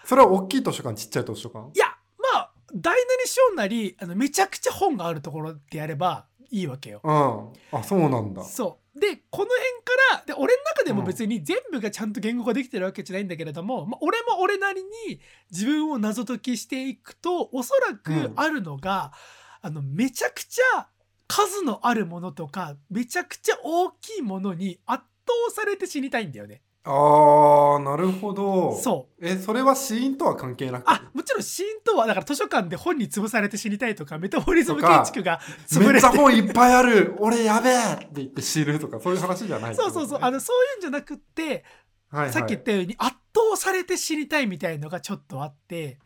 [0.05, 1.71] それは大きい図書館ちっちゃい図書館？
[1.73, 1.87] いや
[2.33, 7.01] まあ大なり小なりあのめちゃくちゃ本があるところでやればいいわけよ。
[7.03, 7.79] うん。
[7.79, 8.43] あそうなんだ。
[8.43, 8.99] そう。
[8.99, 15.19] でこの辺からで俺の中でも別に全部がちゃんと言語化できてるわけじゃないんだけれども、まあ、俺も俺なりに
[15.51, 19.11] 自分を謎解きしていくとおそらくあるのが、
[19.61, 20.87] あのめちゃくちゃ
[21.27, 26.61] 数のあるものとかめちゃくちゃ大きいものに圧倒されて死にたいんだよね。
[26.87, 28.77] あーなるほど。
[28.77, 29.25] そう。
[29.25, 30.83] えそれは死因とは関係なく？
[30.87, 37.15] あもちろん死因とはだから図書館で本に潰されて死にたいとかメタボリズム建築が潰れめってちゃ本いっぱいある。
[37.17, 39.69] 俺やべえって言って死ぬとかそういう話じゃない。
[39.71, 40.19] ね、そうそうそう。
[40.21, 41.63] あのそういうんじゃなくって
[42.11, 42.31] はいはい。
[42.31, 45.97] さっき言ったように圧倒されて死にたいみたいのがちょっとあって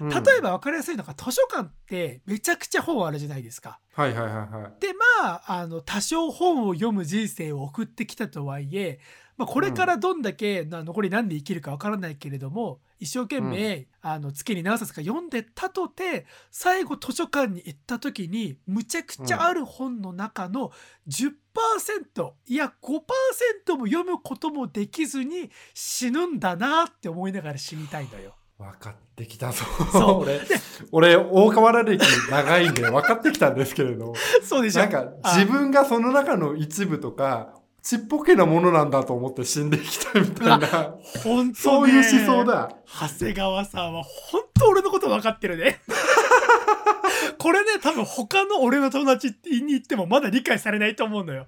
[0.00, 0.08] うん。
[0.08, 3.78] 例えば分かりやすいのが図書館ってめちゃくちゃ本あるじゃないですか。
[3.94, 4.80] はいはいはいはい。
[4.80, 4.92] で
[5.22, 8.98] まああの多少本を読む人生を送ってきたとはいえ、
[9.36, 20.70] まあ、これからどんだけ、な残り何で生きるか分からないけれども一生懸命、あの月に何冊か読んでたとて最後図書館に行った時にむちゃくちゃある本の中の
[21.08, 28.34] 10%いや5%も読むこともできずに死ぬんだなって思いながら死にたいのよ。
[28.58, 29.64] 分かってきたぞ。
[29.92, 30.26] そう。
[30.92, 34.14] 俺俺大河原歴長いんで分かってきたんですけれど。
[34.42, 34.80] そうでしょ。
[34.80, 35.36] なんかあ。
[35.36, 37.53] 自分がその中の一部とか
[37.84, 45.80] ちっぽけなものなんだと思って死んでいきたいみたいな本当そういう思想だ長谷川さんは本当俺のこと分かってるね。
[47.38, 51.46] これね多分他の俺の友達に言ってもまだ理解されないと思うのよ。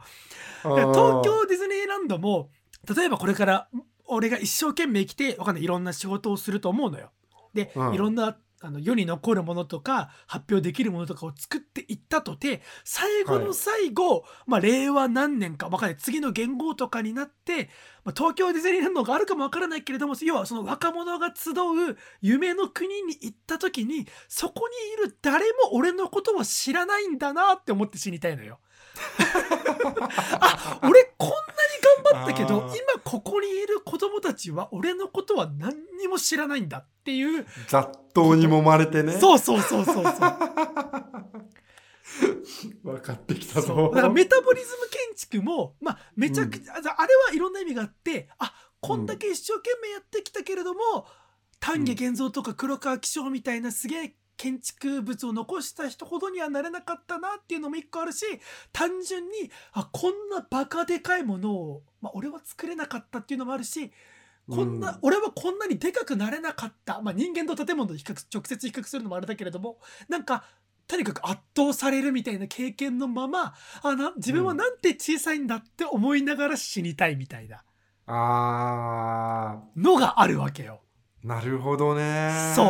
[0.63, 2.51] で東京ディズニーランドも
[2.95, 3.69] 例えばこれから
[4.05, 7.13] 俺が一生懸命生きてわかんないいろんな仕事をすると思うのよ。
[7.55, 17.69] で、うんいろんなあの世に残るものとか発表できるものとかを作っていったとて最後の最後、まあ、令和何年かわかんない次の元号とかになって、
[18.05, 28.59] まあ、東京ディズニーランドがあるかもわからないけれども要はその若者が集う夢の国に行った時にそこにいる誰も俺のことは知らないんだなって思って死にたいのよ。
[30.41, 31.41] あ俺こんなに
[32.05, 39.13] 頑張ったけど今ここにいる子供たちは俺のことは何にも知らないんだっていう、雑踏に揉まれてね。
[39.13, 40.15] そうそうそうそうそう。
[42.83, 43.91] 分かってきたぞ。
[43.95, 51.07] だからメタボリズム建築も、まあ、めちゃくちゃ、ああれはいろんな意味があってあこんだけ一生懸命やってきたけれども、
[51.61, 58.25] 丹下健三とか黒川紀章みたいなすげえ建築物を残した人ほどにはなれなかったなっていうのも一個あるし
[58.73, 63.91] 単純にあこんなバカでかいものを、まあ、俺は作れなかったっていうのもあるし
[64.49, 64.99] こんな、うん。
[65.03, 70.45] 俺はこんなにでかくなれなかった、まあ、人間と建物と比較直接比較するのもあれだけれどもなんか
[70.87, 77.63] とにかく圧倒されるみたいな経験のままあな自分はなんて小さいんだって思いながら死にたいみたいな。
[78.09, 80.81] あのがあるわけよ。
[81.25, 82.53] ーなるほどね。
[82.55, 82.69] そう。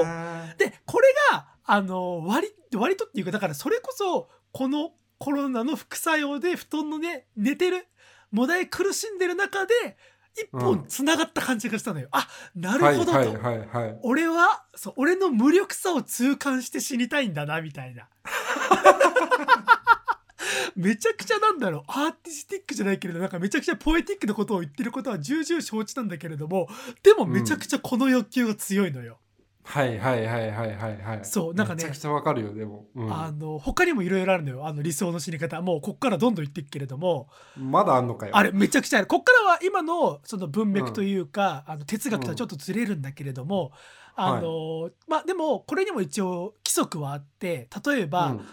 [0.57, 7.87] でこれがあの割割とっていうかだからそれこそこのコロナの副作用で布団のね寝てる
[8.31, 9.97] もだえ苦しんでる中で
[10.37, 12.09] 一本つながった感じがしたのよ。
[12.13, 13.19] あなるほどと。
[13.19, 13.99] はいはいはいはい。
[14.03, 18.09] 俺はそう俺の無力さを痛感して死にたいんだなみたいな。
[20.77, 21.85] めちゃくちゃなんだろう。
[21.89, 26.69] アーティスティックじゃないけれどなんかめちゃくちゃポエティックなことを言ってることは重々承知なんだけれども
[27.03, 29.19] でもめちゃくちゃこの欲求が強いのよ、
[29.67, 31.25] はいはいはいはいはいはい。
[31.25, 31.83] そうなんかね。
[31.83, 33.13] めちゃくちゃわかるよでも、うん。
[33.13, 34.67] あの他にもいろいろあるのよ。
[34.67, 35.61] あの理想の死に方。
[35.61, 37.29] もうこっからどんどん言っていくけれども。
[37.57, 38.37] まだあんのかよ。
[38.37, 39.07] あれめちゃくちゃある。
[39.09, 43.73] こっからは今のその文脈というか、あの哲学とはちょっとずれるんだけれども、
[44.15, 48.47] あのまあでもこれにも一応規則はあって例えば、うん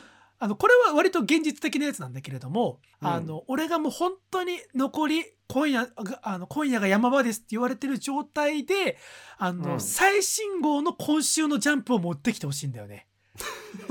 [0.44, 8.98] あのこれは割と現実的なやつなんだけれども、うんあの俺がもう本当に残り今夜があの今夜が山場ですって言われてる状態で
[9.38, 13.08] あの、うん最新号の今週のジャンプを持ってきてほしいんだよね。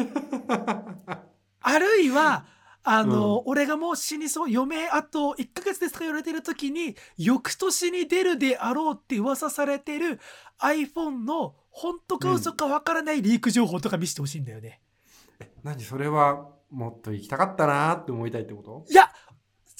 [1.61, 2.45] あるいは
[2.85, 10.21] あの、俺がもう死にそう余命あと1ヶ月ですとか言われてる時に翌年に出るであろうって噂されてる
[10.61, 14.83] iPhone の本当か嘘かわからないリーク情報とか見せてほしいんだよね。
[15.63, 18.85] 何それはもっと行きたかったなーって思いたいってこと？
[18.91, 19.11] いや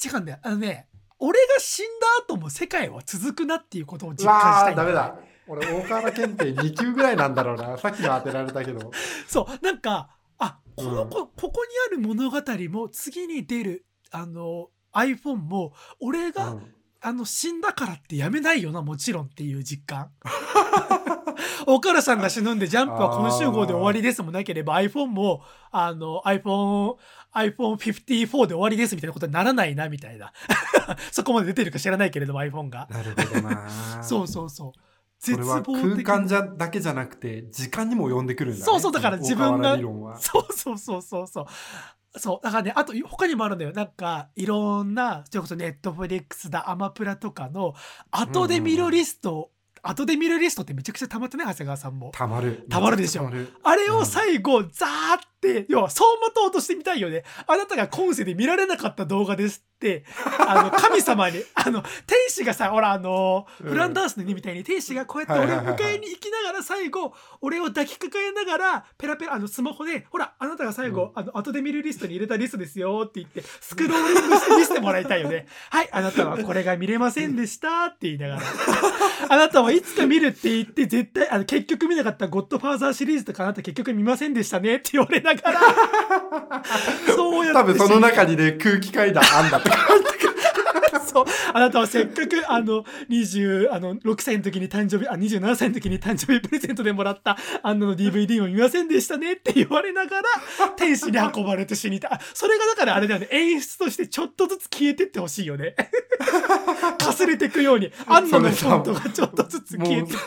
[0.03, 0.39] 違うんだよ。
[0.41, 0.87] あのね
[1.19, 4.83] 俺が死んだ後も世界は続くなっていうことを実感したいんよ。
[4.83, 5.15] ーダメだ。
[5.47, 7.77] 俺大河原検定2級ぐらいなんだろうな。
[7.79, 8.91] さっきの当てられたけど。
[9.27, 11.09] そうなんかあこのうん。
[11.09, 16.73] 子、ここにある物語も次に出るあの iPhone も俺が、うん。
[17.05, 20.09] あの死んだからってやめないよなもちろんっていう実感
[21.67, 25.41] 岡原さんが死ぬんでジャンプは今週号で終わりですもなければ iPhone も
[25.71, 26.95] あの iPhone
[27.33, 30.31] iPhone54 で終わりですみたいなことにならないなみたいな。
[31.11, 32.87] そこまで出てるか知らないけれども iPhone が。
[32.89, 33.69] なるほどな。
[34.03, 34.71] そうそうそう。
[35.19, 38.65] それは空的間じゃだけじゃなくて時間にも及んでくるんだね。
[38.65, 39.77] そうそうだから自分が
[40.17, 41.45] そうそうそうそうそう。
[42.15, 42.45] そう。
[42.45, 43.71] だからね、あと他にもあるんだよ。
[43.71, 47.73] なんか、いろんな、それこそネットフリックスだ、アマプラとかの、
[48.11, 49.49] 後で見るリスト、
[49.83, 52.11] 後で見るリストってめちゃくちゃ溜まってね、長谷川さんも。
[52.13, 52.65] たまる。
[52.69, 53.29] たまるでしょ。
[53.63, 57.25] あれを最後、ザーって、要は、走馬灯としてみたいよね。
[57.45, 60.05] あなたが今世で見られなかった動画ですって、
[60.39, 75.47] あの、 神様に、あの、天使がさ、ほら、あの、うんフランダースの2みたいに天使がこうやって俺を迎えに行きながら最後、俺を抱きかかえながら、ペラペラ、あの、スマホで、ほら、あなたが最後、あの、後で見るリストに入れたリストですよって言って、スクローリングして 見せてもらいたいよね。
[75.69, 78.41] はい、あなたはこれが見れませんでしたって言いながら。
[79.29, 85.32] あなたはいつか見るって言って、絶対、あの、結局見なかったゴッドファーザーシリーズとかあなた結局見ませんでしたねって言われながら、
[87.15, 87.59] そうやって。
[87.59, 89.71] 多分その中にね空気階段あんだって
[91.13, 91.25] そう。
[91.53, 100.23] あなたはせっかく、あの、20、あの、6歳の時に誕生日、あ、27歳の時に誕生日プレゼントでもらった、あんなの DVD を見ませんでしたねって言われながら、
[100.75, 102.15] 天使に運ばれて死にた。
[102.15, 105.75] あそれがだからあれだよね、演出としてちょっとずつ消えてってほしいよね。
[106.97, 110.19] かすれていくように、あんなのフォントがちょっとずつ消えてって。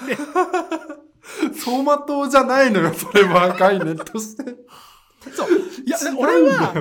[1.55, 4.45] 走馬灯じゃないのよそれは概念として
[5.35, 5.51] そう。
[5.85, 6.73] いや俺よは、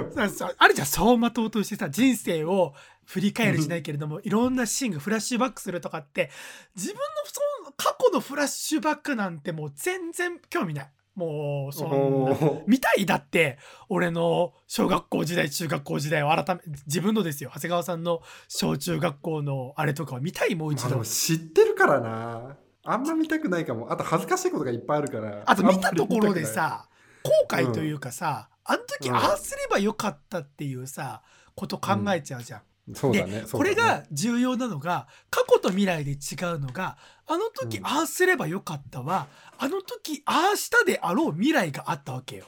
[0.58, 2.73] あるじゃん、走馬灯としてさ、人生を
[3.05, 6.31] 振り返るじゃないけれども、いろんなシーンがフラッシュバックするとかって、
[6.75, 10.91] 自分のその過去のフラッシュバックなんてもう全然興味ない。
[11.15, 11.95] もう、そんな。
[11.95, 21.01] おー見たいだって、俺の小学校時代、中学校時代を改め、自分のですよ、長谷川さんの小中学校のあれとかを見たい、もう一度。
[21.05, 22.57] 知ってるからな
[22.88, 26.88] あんま見たくないかもあと恥ずかしいことがいっぱいあるからあと見たところでさ
[27.26, 31.21] 後悔というかさ、あの時うんああすればよかったっていうさ
[31.55, 32.61] こと考えちゃうじゃん。
[32.93, 36.15] そうだねでこれが重要なのが過去と未来で違
[36.53, 42.45] うのがあの時うんああすればよかったは、あの時ああしたであろう未来があったわけよ。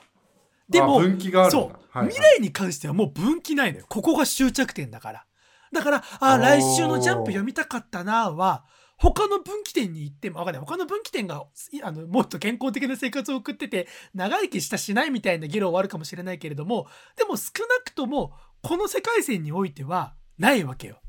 [0.70, 3.86] でもそう、はいはい未来に関してはもう分岐ないのよ。
[3.90, 5.26] ここが終着点だから。
[5.74, 8.64] だから、あ、来週のジャンプ読みたかったなは、
[8.98, 10.62] 他の分岐点に行っても、わかんない。
[10.62, 18.34] 他の分岐点が、いあの、もっと健康的な生活を送ってて、長生きしたしないみたいな議論はあるかもしれないけれども、でも少なくとも、
[18.64, 21.00] この世界線においては、ないわけよ。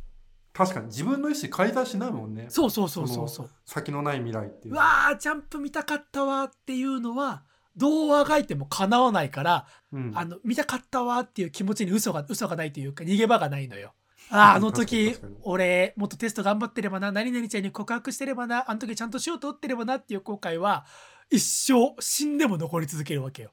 [0.52, 3.50] 確かに自分の意思改ざんしないもんねそうそうそうそうそう。
[3.64, 7.44] 先のない未来っていううわー、ジャンプ見たかったわっていうのは、
[7.76, 13.94] どうあがいても叶わないから、うんあの、見たかったわっていう気持ちに嘘が、嘘がないというか、逃げ場がないのよ。
[14.30, 20.86] ああ、あの時俺、もっとテスト頑張ってればな、何々ちゃんに告白してればな、あの時ちゃんと塩取ってればなっていう後悔は、
[21.30, 23.50] 一生死んでも残り続けるわけよ。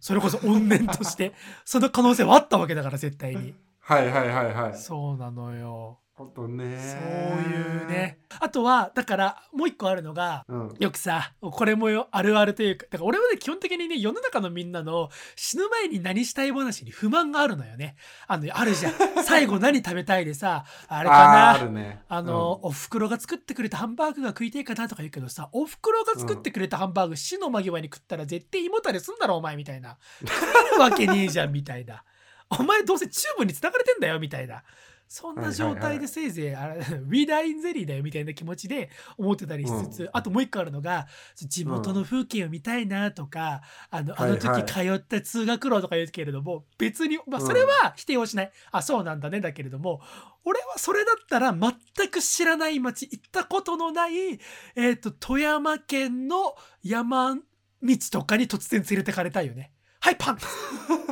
[0.00, 1.32] それこそ怨念として、
[1.64, 3.54] その可能性はあったわけだから、絶対に。
[3.80, 5.98] はいはいはいはいそうなのよ。
[6.18, 8.18] 本当ねそういうね。
[8.40, 17.94] あとは、だから、もう一個あるのが、うんよくさ、これもよあるあるというか、だから俺はね、基本的にね、世の中のみんなの死ぬ前に何したい話に不満があるのよね。
[18.26, 18.92] あの、あるじゃん。
[19.24, 21.50] 最後何食べたいでさ、あれかな。
[21.50, 29.98] あるねあの、お袋が作ってくれたハンバーグが食いたいかなとか言うけどさ、お袋が作ってくれたハンバーグ、死の間際に食ったら絶対胃もたれすんだろ、お前みたいな。
[30.26, 30.32] 食
[30.72, 32.02] えるわけねえじゃん、みたいな。
[32.50, 34.62] お前どうせチューブに繋がれてんだよ、みたいな。
[35.08, 40.10] そんな状態でせいぜい、あれ ウィダーインゼリーだよ、みたいな気持ちで思ってたりしつつ、うん。
[40.12, 44.40] あともう一個あるのが、地元の風景を見たいなとか、あの、あのはい。
[44.40, 48.52] はい時通った通学路とか言うけれども、別に、まあ、それは否定をしない。
[48.70, 50.02] あ、そうなんだね、だけれども、
[50.44, 54.38] 俺はそれだったら全く知らない町、行ったことのない、
[54.76, 57.42] えっ、と、富山県の山道
[58.10, 59.72] とかに突然連れてかれたいよね。
[60.00, 60.38] はい、パン。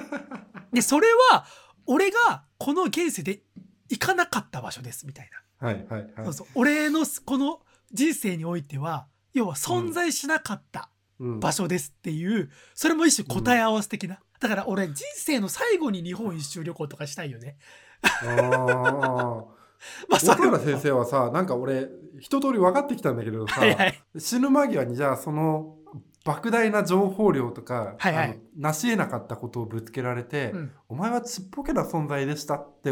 [0.72, 1.46] で、それは、
[1.86, 3.42] 俺がこの現世で
[3.88, 5.30] 行かなかった場所です、みたい
[5.60, 5.68] な。
[5.68, 6.46] はいはいはいそうそう。
[6.54, 7.60] 俺のこの
[7.92, 14.18] 人生においては、要は存在しなかったうん場所ですっていう、それも一種答え合わせ的な。
[14.40, 17.56] だから俺人生の最後に日本一周旅行とかしたいよね。
[18.02, 19.44] あ
[20.08, 21.88] まあそれはあ若原先生はさなんか俺
[22.20, 24.02] 一通り分かってきたんだけどさ、はいはい。
[24.18, 25.76] 死ぬ間際にじゃあその
[26.24, 30.72] 莫大な情報量とか、はいはいあの成し得なかったことをぶつけられて、うん。
[30.88, 32.90] お前はちっぽけな存在でしたって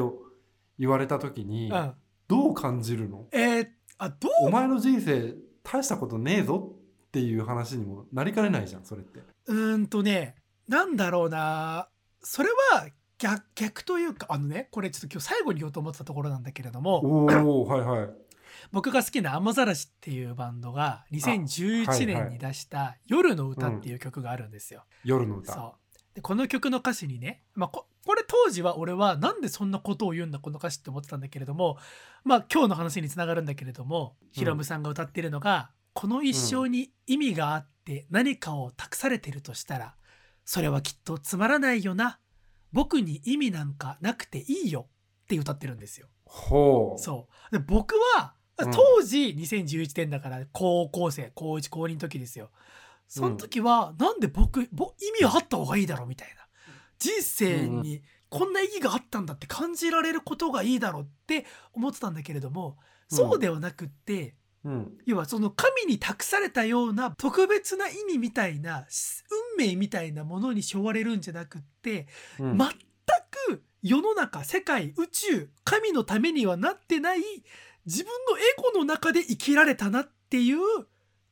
[0.79, 1.93] 言われた時に、うん。
[2.27, 3.27] どう感じるの？
[3.33, 3.69] えー、
[3.99, 4.47] あ、どう？
[4.47, 6.75] お前の人生大したことねえぞ
[7.07, 9.21] っていう話にもなりかねないじゃんそれって。
[9.47, 10.37] うーんとね、
[10.69, 11.89] なんだろうな。
[12.23, 18.25] それは逆逆というか、あのね、これちょっと今日最後に言おうと思ってたところなんだけれども、おおはいはい。
[18.73, 24.85] 僕が好きな「雨ざらし」っていうバンドが2011はいはい年に出した「夜の歌」っていう曲があるんですよ。
[25.05, 25.75] 夜の歌。
[26.15, 31.79] でこの曲の歌詞にね、まあ、ここれ当時は俺はなんでそんなことを言うんだこの歌詞って思ってたんだけれども
[32.23, 39.95] まあ今日の話につながるんだけれどもヒロムさんが歌ってるのが、この一生に意味があって何かを託されてるとしたら
[40.45, 42.19] それはきっとつまらないよな。
[42.73, 44.89] 僕に意味なんかなくていいよ。
[45.25, 46.09] って歌ってるんですよ。
[46.25, 47.01] ほう。
[47.01, 47.53] そう。
[47.53, 48.71] で僕はうん。
[48.71, 52.51] 当時2011年だから高校生高1高2の時ですよ
[53.09, 56.35] その時はなんで僕ぼ意味あった方がいいだろうみたいな。
[56.99, 62.79] 人生にこんな意義があったんだって感じられることがいいだろうって思ってたんだけれども
[63.09, 64.35] そうではなくって、
[64.65, 64.93] うん。
[65.05, 68.87] 要はその神に託されたような特別な意味みたいな
[69.59, 72.09] 運命みたいなものに背負われるんじゃなくって
[72.41, 72.59] うん。
[72.59, 72.69] 全
[73.49, 77.21] く世の中世界宇宙神のためにはなってない
[77.85, 78.43] 自分のエ
[78.73, 80.59] ゴの中で生きられたなっていう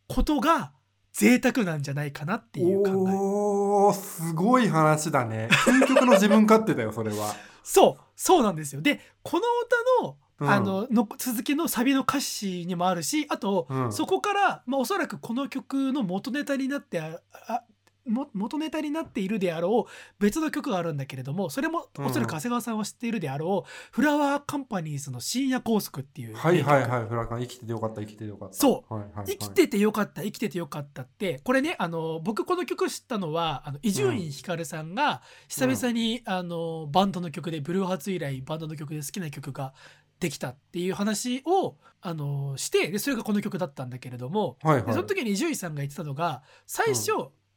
[0.07, 0.73] ことが
[1.13, 5.49] 贅沢なんじゃないかなっていう考えおーすごい話だね。
[5.51, 7.35] 究極の自分勝手だよそれは。
[7.63, 17.21] そうそうなんですよでこの歌の,、うんあのの続きのサビの歌詞にもあるしあと、うんそこから、まあ、おそらくこの曲の元ネタになってあ
[18.07, 28.55] 元ネタになっているであろう別の曲があるんだけれどもそれもうんおそらく長谷川さんは知っているであろう、フラワーカンパニーズの深夜高速っていうはいはいはいフラカン生きててよかった生きててよかった。。
[28.55, 39.75] そうはいはいはい、生きててよかった生きててよかったってこれねあの僕この曲知ったのはあの伊集院光さんが久々に、あのバンドの曲でブルーハーツ以来バンドの曲で好きな曲が
[40.21, 44.87] できたっていう話をあのしてでそれがこの曲だったんだけれどもはいはい。
[44.87, 47.13] でその時に伊集院さんが言ってたのが最初、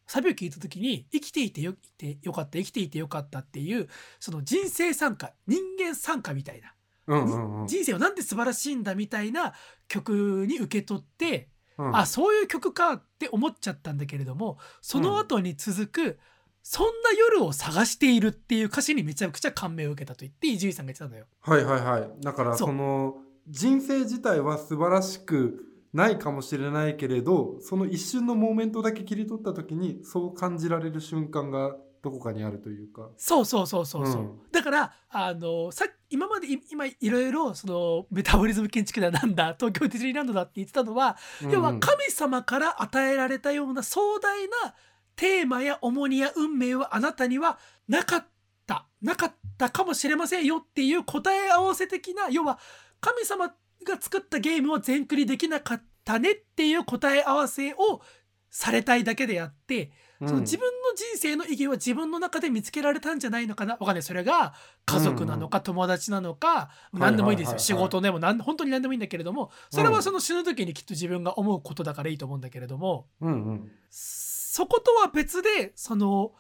[0.08, 3.88] サビを聞いた時に生きていてよいてよかった生きていてよかったっていう
[4.20, 6.76] その人生参加人間参加みたいな
[7.08, 7.68] うんうんうん。
[7.68, 9.54] 人生はなんで素晴らしいんだみたいな
[9.88, 16.20] 曲に受け取って、うんあそういう曲かって思っちゃったんだけれどもその後に続く、
[16.64, 21.26] そんな夜を探しているっていう歌詞にめちゃくちゃ感銘を受けたと言って伊集院さんが言ってたのよ。
[21.42, 22.10] はいはいはい。
[22.22, 23.18] だからその
[23.50, 25.65] 人生自体は素晴らしく
[25.96, 31.74] ないかもしれないけれどその一瞬のモーメントだけ切り取った時にそう感じられる瞬間が
[32.04, 33.10] どこかにあるというか。
[33.18, 34.52] そうそうそうそうそう、うん。
[34.52, 41.18] だからあのさ今までい今いろいろそのメタボリズム建築だなんだ東京ディズニーランドだって言ってたのは、
[41.50, 44.76] 要は神様から与えられたような壮大な
[45.16, 48.20] テーマや重荷や運命はあなたにはなかっ
[48.68, 48.86] た。
[49.02, 52.60] なかったかもしれませんよっていう答え合わせ的な要は
[53.00, 53.54] 神様
[53.86, 58.02] が作ったゲームを全クリできなかったねっていう答え合わせを
[58.50, 60.28] されたいだけであって、うん。
[60.28, 63.74] その自分の人生の意義は自分の中で見つけられたんじゃないのかな？
[63.74, 64.04] わかんない。
[64.04, 64.54] それが
[64.86, 73.72] 家族なのか友達なのか、何でもいいですよ、仕事でもなん本当に何でもいいんだけれどもそれはその死ぬ時にきっと自分が思うことだからいいと思うんだけれども、うんうん。
[73.90, 76.32] そことは別でその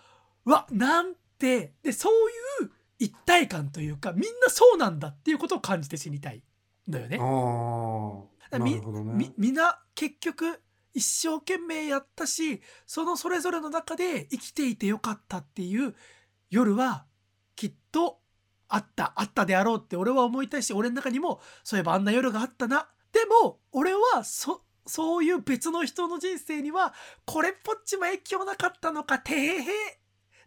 [0.45, 6.41] うわなんてでそういう一体感というかみんなそうなんだっていうことを感じて死にたい
[6.87, 7.17] のよね。
[7.19, 9.13] ああなみるほどね。
[9.13, 10.61] みみんな結局
[10.93, 15.95] 一生懸命やったしそのそれぞれの中で生きていてよかったっていう
[16.49, 17.05] 夜は
[17.55, 18.19] きっと
[18.67, 19.13] あった。
[19.15, 22.87] あったであろうって俺は思いたいし俺の中にもそういえばあんな夜があったな。
[23.11, 26.93] でも俺はそそういう別の人の人生には
[27.25, 29.63] これっぽっちも影響なかったのかてへへ。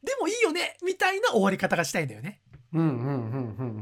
[0.02, 2.40] でもいいよねみたいな終わり方がしたいんだよね。
[2.72, 3.77] うんうんうんうん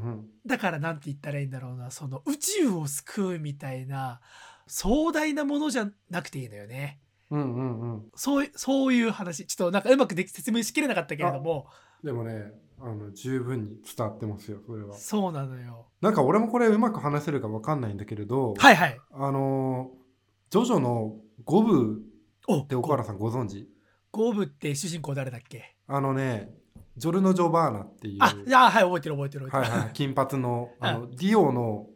[0.46, 4.20] だからなんて言ったらいいんだろうなその宇宙を救うみたいな
[4.66, 7.00] 壮大なものじゃなくていいのよね。
[7.30, 7.94] うんうんうん。
[7.94, 9.46] うんそういそういう話。
[9.46, 11.66] ちょっとなんかうまくでき説明しきれなかったけれども。
[12.04, 14.94] でもねあの十分に伝わってますよそれは。
[14.94, 15.88] そうなのよ。
[16.00, 19.00] なんか俺もこれうまく話せるかわかんないんだけれどはいはい。
[19.12, 20.06] あのー
[20.50, 22.02] ジョジョのゴブ
[22.46, 23.68] おって岡原さんご存知？
[24.12, 25.74] ゴーブって主人公誰だっけ？
[25.88, 26.50] あのね
[26.96, 29.72] ジョルノ・ジョバーナっていうあいやはい覚えてる覚えてる覚えてる。
[29.72, 31.86] はいはい、金髪のあの、ディオの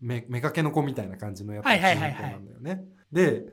[0.00, 2.84] めめかけの子みたいな感じのやつがはいはい主はいはい人公なんだよね。
[3.12, 3.44] で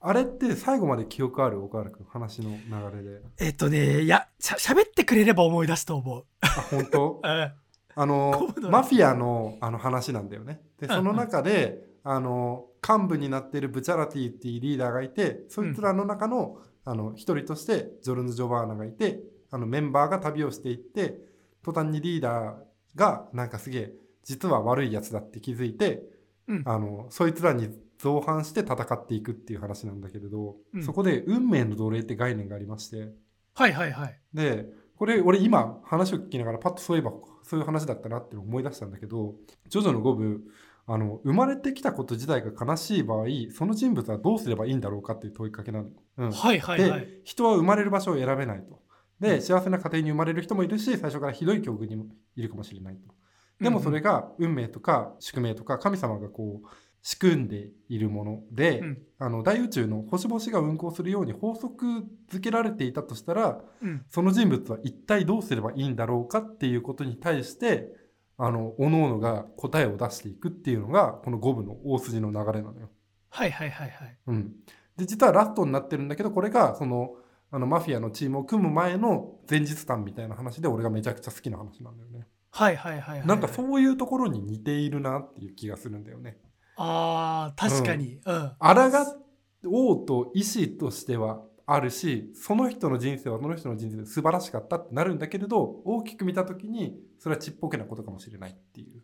[0.00, 3.20] あれって最後まで記憶ある岡原君話の流れで。
[3.38, 6.24] えっとねいやしゃ喋ってくれれば思い出すと思う。
[6.40, 7.20] あ本当？
[7.24, 7.52] うん
[7.96, 10.60] あのマフィアのあの話なんだよね。
[10.80, 19.20] でうんうんその中で、あの幹部になってるブチャラティっていうリーダーがいてそいつらの中の,、あの一人としてジョルノ・ジョバーナがいて
[19.54, 21.16] あのメンバーが旅をしていって
[21.62, 23.92] 途端にリーダーがなんかすげえ
[24.24, 26.02] 実は悪いやつだって気づいて、
[26.48, 33.12] うんあのそいつらに造反して戦っていくっていう話なんだけれど、うんそこで運命の奴隷って概念がありまして
[33.54, 34.20] はいはいはい。
[34.34, 37.12] でこれ俺今話を聞きながらパッとそういえば
[37.44, 39.36] そういう話だったなって思い出したんだけど
[39.68, 40.40] ジョジョの5部
[40.86, 43.26] あの生まれてきたこと自体が悲しい場合
[43.56, 45.92] その人物はどうすればいいんだろうかっていう問いかけなのよ。
[46.18, 47.00] うんはいはいはい。
[47.00, 48.82] で人は生まれる場所を選べないと。
[49.20, 52.06] で幸せな家庭に生まれる人もいるし最初からひどい境遇にも
[52.36, 53.14] いるかもしれないと。
[53.60, 56.68] でもそれが運命とか宿命とか神様がこう
[57.02, 61.86] 仕組んでいるもので、うんあの大宇宙の星々が運行するように法則
[62.30, 67.88] づけられていたとしたらうんその人物は一体どうすればいいんだろうかっていうことに対して
[68.36, 72.90] あの各々が答えを出していくっていうのがこの五部の大筋の流れなのよ。
[73.30, 74.18] はいはいはいはい。
[74.26, 74.52] うん、
[74.96, 77.14] で実はラストになってるんだけどこれがその
[77.54, 82.26] あのマフィアのチームを組む前の前日談みたいな話で俺がめちゃくちゃ好きな話なんだよね。
[82.50, 83.26] はいはいはいはい。
[83.28, 86.36] なんかそういうところに似ているなっていう気がするんだよね。
[86.76, 88.18] ああ確かに。
[88.26, 88.52] うん。
[88.58, 89.24] 抗
[89.66, 99.00] おうと意思としてはあるしその人の人生はその人の人生で素晴らしかったってなるんだけれど大きく見た時にそれはちっぽけなことかもしれないっていう。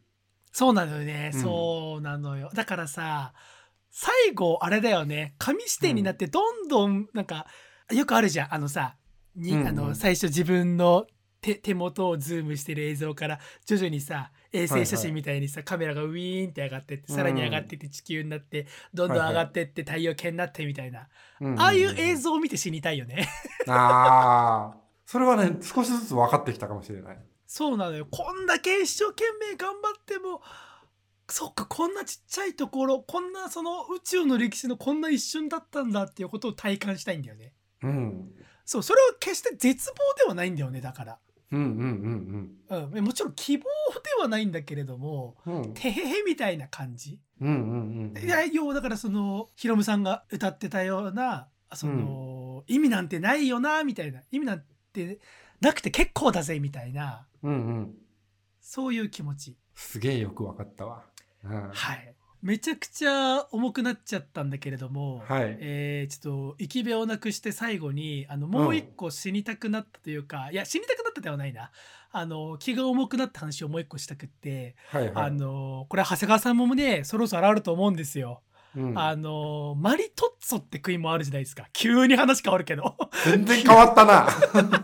[0.51, 3.33] そうなのよね、うんそうなのよだからさ
[3.91, 7.47] 最後あれだよね紙視点になってどんどんなんか、
[7.93, 8.55] よくあるじゃん。
[8.55, 8.97] あのさ
[9.37, 9.61] に、うん。
[9.61, 11.07] うんあの最初自分の
[11.41, 21.09] 手手元をズームしてる映像から徐々にさ衛星写真みたいにさ、カメラがウィーンって上がってってさらに上がってって地球になってどんどん上がってって太陽系になってみたいな、
[21.57, 23.29] ああいう映像を見て死にたいよね。
[23.69, 24.77] ああ
[25.07, 27.19] それはね少しずつ分かってきたかもしれない。
[27.47, 28.07] そうなのよ。
[28.11, 30.43] こんだけ一生懸命頑張っても
[31.29, 38.33] そっかこんなちっちゃいところこんなその宇宙の歴史のこんな一瞬だったんだっていうことを体感したいんだよねうん。
[38.65, 41.19] そうそれは決して絶望ではないんだよねだから、
[41.51, 43.69] うんうんうんうん、もちろん希望で
[44.23, 45.63] はないんだけれどもうん。
[45.63, 47.19] うんてへへみたいな感じ。
[47.41, 54.21] うんうんうんいや要はだからそのヒロムさんが歌ってたようなその、意味なんてないよなみたいな。
[54.31, 55.21] 意味なんて
[55.61, 57.27] なくて結構だぜみたいな。
[57.43, 57.95] うんうん。
[58.61, 59.57] そういう気持ち。
[59.75, 61.05] すげえよく分かったわ。
[61.45, 61.71] うん。
[61.73, 62.15] はい。
[62.43, 65.57] めちゃくちゃ重くなっちゃったんだけれども、はい。
[65.61, 71.71] えーちょっと生き病をなくして最後にあのもう一個死にたくなったというか、いや死にたくなったではないな。
[72.13, 75.13] あの気が重くなった話をもう一個したくって、はいはい。
[75.27, 78.43] あのこれ長谷川さんもねそろそろあると思うんですよ。
[78.75, 78.99] うん。
[78.99, 81.67] あのマリトッツォって食いもあるじゃないですか。
[81.73, 82.97] 急に話変わるけど。
[83.27, 84.29] 全然変わったな。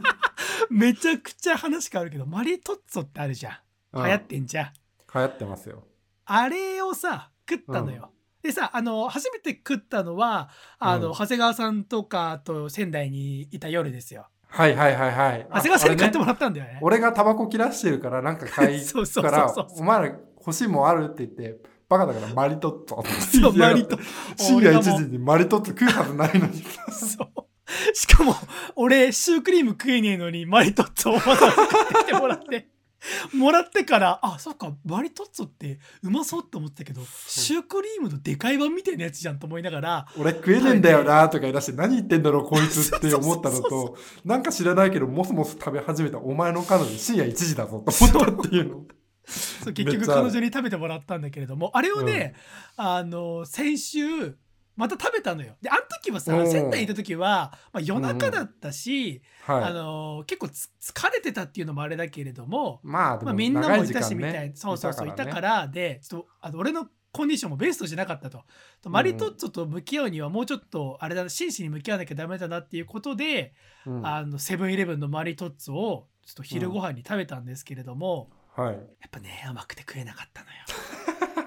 [0.69, 3.57] めちゃくちゃ話変わるけどマリトッツォってあるじゃん。
[3.95, 4.73] 流行ってんじゃん。
[5.15, 5.85] 流行ってますよ。
[6.27, 11.15] あれをさ食ったのよ、でさあの初めて食ったのはあの、うん。
[11.15, 14.29] 長谷川さんとかと仙台にいた夜ですよ。
[14.49, 15.47] はいはいはいはい。
[15.51, 16.79] 長谷川さんに買ってあもらったんだよね。
[16.81, 23.43] 俺がタバコ切らしてるからなんか買い そうそうからお前ら欲しいもんあるって言ってバカだからマリトッツォ。
[23.43, 23.99] そうマリト
[24.37, 25.03] 深夜1俺がもう。
[25.03, 26.63] 時にマリトッツォ食うはずないのに。
[26.91, 27.47] そう。
[27.95, 28.35] しかも
[28.77, 32.69] 俺シュークリーム食えねえのにマリトッツォをわざわざ買ってきてもらって
[33.35, 48.69] もらってからあそっかマリトッツォってうまそうって思ってたけどシュークリームのでかい版みたいなやつじゃんと思いながら俺食えねえんだよなとか言い出して何言ってんだろうこいつ って思ったのとなんか知らないけどもそもそ食べ始めたお前の彼女深夜1時だぞと思ったっていう。
[48.69, 48.85] の
[49.29, 52.35] そう結局彼女に食べてもらったんだけれどもあれをね、
[52.77, 54.37] あの先週
[54.77, 55.57] また食べたのよ。
[55.61, 59.73] であの時はさ仙台にいた時は、まあ、夜中だったし、あはい。
[59.75, 65.41] の結構つ疲れてたっていうのもあれだけれども、まあ、まあみんなもいたしみたいねな、そうそうそういたかね。
[65.41, 68.45] らでちょっとあの俺のコンディションもベストじゃなかったと。
[68.83, 73.55] とマリトッツォと向き合うにはもうちょっとあれだ真摯に向き合わなきゃダメだなっていうことで、
[73.87, 74.07] うん。
[74.07, 78.75] あのセブンイレブンのマリトッツォをちょっと昼ご飯に食べたんですけれども、はい。
[78.75, 80.55] やっぱね甘くて食えなかったのよ。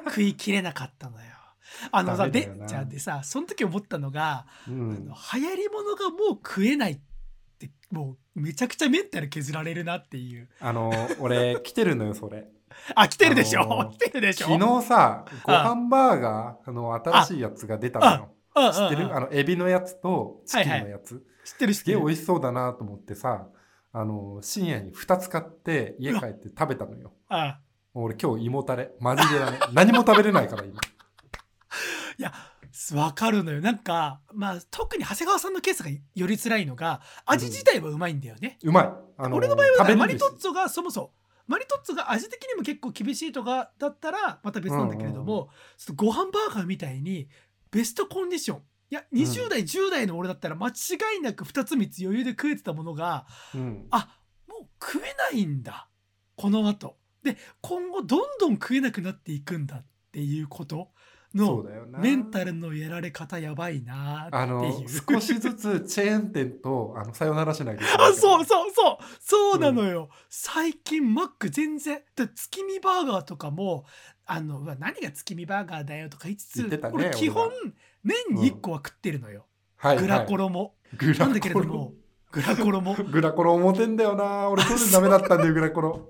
[0.10, 1.26] 食いきれなかったのよ
[1.92, 5.06] あのさでじゃあでさその時思ったのが、あうん。
[5.06, 7.00] の流行り物がもう食えないっ
[7.58, 10.50] てもうめちゃくちゃメンタル削られるなっていう。
[10.60, 12.48] あの俺来てるのよそれ。
[12.96, 14.48] あ来てるでしょ、あのー来てるでしょ？
[14.48, 18.30] 昨日さご飯バーガーあの新しいやつが出たのよ。
[18.74, 19.16] 知ってる？
[19.16, 21.24] あのエビのやつとチキンのやつ。
[21.46, 21.94] 知ってる知ってる。
[21.94, 23.48] すげえ美味しそうだなと思ってさ
[23.92, 27.12] あの深夜に2つ買って家帰って食べたのよ。
[27.96, 28.92] 俺今日胃もたれ。
[29.00, 30.80] マジでだね何も食べれないから今
[32.20, 32.34] いや
[32.94, 33.62] わかるのよ。
[33.62, 38.92] なんかまあ特に長谷川さんのケースがより辛いのが味自体はうまいんだよね、うまい。
[39.18, 41.14] あの俺の場合はマリトッツォがそもそも
[41.48, 47.30] マリトッツォが味的にも結構厳しいとかだったらまた別なんだけれども、ちょっとご飯バーガーみたいに
[47.72, 48.62] ベストコンディション
[48.92, 50.72] いや20代、10代の俺だったら間違
[51.18, 53.88] いなく2つ3つ余裕で食えてたものがうん。
[53.92, 55.88] あもう食えないんだ。
[56.36, 56.98] この後。
[57.24, 60.76] で今後どんどん食えなくなっていくんだっていうこと。
[60.76, 60.90] そ
[61.36, 61.66] の
[62.00, 64.74] メンタルのやられ方やばいなあの。
[65.10, 68.10] 少しずつ チェーン店とあのさよならしないといけない。
[68.12, 73.86] あそうそうそうそうなのよ、最近マック全然だ月見バーガーとかも
[74.26, 77.54] あの何が月見バーガーだよとか言いつつ言ってたね俺基本俺
[78.04, 79.46] 年に1個は食ってるのよ、
[79.78, 81.94] はいグラコロロも、グラなんだけれどコロも。
[82.32, 82.96] グラコロも。
[82.96, 84.50] グラコロ思 てんだよな。
[84.50, 86.10] 俺そういうのダメだったんだよ グラコロ。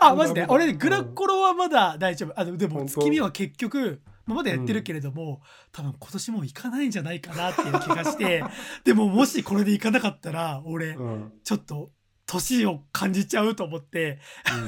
[0.00, 0.46] あマジで？
[0.48, 2.40] 俺グラコロはまだ大丈夫。
[2.40, 8.42] あのでも月見は結局まだやってるけれども、多分今年もう行かないんじゃないかなっていう気がして
[8.84, 11.32] でももしこれで行かなかったら俺うん。
[11.44, 11.90] ちょっと
[12.26, 14.18] 年を感じちゃうと思って。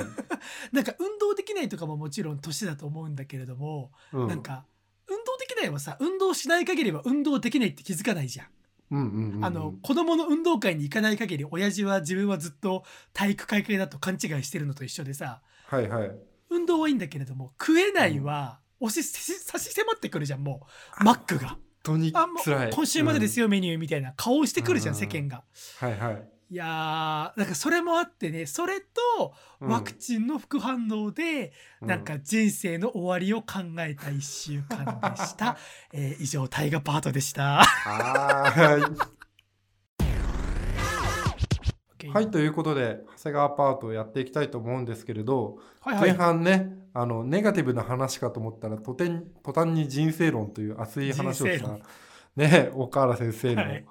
[0.73, 4.23] なんか運動できないとかももちろん年だと思うんだけれども、うん。
[4.23, 4.67] うんなんか
[5.09, 8.47] 運動できないはさ運動しない限りは運動できないって気づかないじゃん。
[8.91, 9.45] うんうんうん。
[9.45, 15.41] あの子供の運動会に行かない限り親父は自分はずっと体育会系だと勘違いしてるのと一緒でさ。
[15.67, 16.11] はいはい。
[16.51, 20.67] 運動はいいんだけれども食えないは押し差し迫ってくるじゃんも
[21.01, 21.05] う。
[21.05, 21.49] マックが。
[21.49, 22.71] 本当に辛い。
[22.73, 24.13] 今週までですよ、よ、メニューみたいな。
[24.17, 25.01] 顔をしてくるじゃんうん。
[25.01, 25.45] 世間が。
[25.83, 26.29] うんはいはい。
[26.49, 29.69] いやーなんかそれもあってねそれとうん。
[29.69, 31.89] ワクチンの副反応で、うん。
[31.89, 35.57] なんか人生の終わりを考えた1週間でした、
[35.93, 37.63] えー以上大河パートでした。
[37.65, 39.07] は
[42.13, 46.11] はいということで長谷川パートをやっていきたいと思うんですけれど、はいはい。
[46.11, 51.79] 前半ねあのネガティブな話かと思ったらとてん途端に人生論という熱い話をした
[52.37, 53.85] ね岡原先生のはい。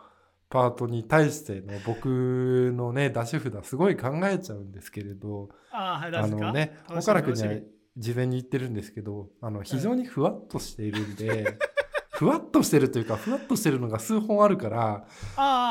[0.47, 7.53] パートに対しての僕のね出し札すごい考えちゃうんですけれどあーはいあのね岡原君には
[7.97, 11.57] 事前に言ってるんですけどあの非常にふわっとしているんで、
[12.15, 15.05] ふわっとしてるというかふわっとしてるのが数本あるから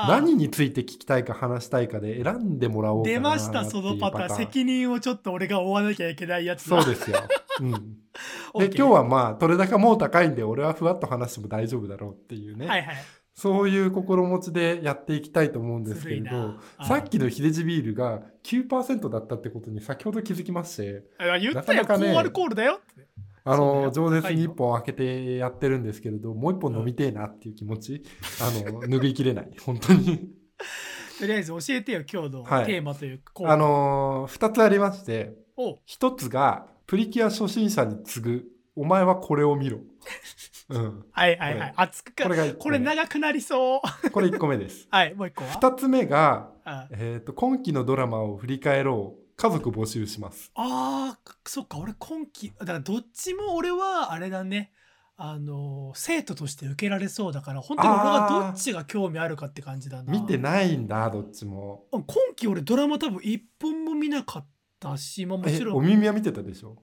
[0.08, 7.18] 何について聞きたいか話したいかで選んでもらおうかな出ましたそのパターン責任をちょっと俺が負わなきゃいけないやつそうですよ。
[7.60, 7.70] うん、
[8.58, 12.96] で今日はまあ取れ高もう高いんで俺はふわっと話しても大丈夫だろうっていうね、はいはい。
[13.34, 16.54] そういう心持ちでやっていきたいと思うんですけれど
[16.86, 21.82] さっきの秀地ビールが9%だったってことに先ほど気づきましてあ言ったよ。
[21.82, 22.12] なかなかね。
[22.12, 23.08] 高アルコールだよって
[23.46, 28.02] あの情熱に1本開けてやってるんですけれどもう1本飲みてえなっていう気持ち、
[28.40, 29.50] あの拭いきれない。
[29.64, 30.30] 本当に。
[31.20, 32.66] とりあえず教えてよ今日のはい。
[32.66, 38.44] テーマというかコーナーあの2つありましてお1つがプリキュア初心者に次ぐ
[38.76, 39.78] お前はこれを見ろ、
[40.70, 41.74] うん、はいはいはい。
[41.76, 44.10] 熱くかこれが1個これ目長くなりそう。
[44.10, 44.88] これ1個目です。
[44.90, 46.88] はいもう一個は？2つ目が、あ。
[46.90, 50.50] えーと「今期のドラマを振り返ろう家族募集します。
[50.54, 54.72] あーそっか俺今期だからどっちも俺はあれだね。
[55.16, 60.12] あの生徒として受けられそうだから本当に俺がどっちが興味あるかって感じだな。
[60.12, 61.86] 見てないんだどっちも。
[61.92, 62.04] 今
[62.34, 64.46] 期俺ドラマ多分一本も見なかっ
[64.80, 65.76] たし、まあ、もちえろん。
[65.76, 66.76] お耳は見てたでしょ？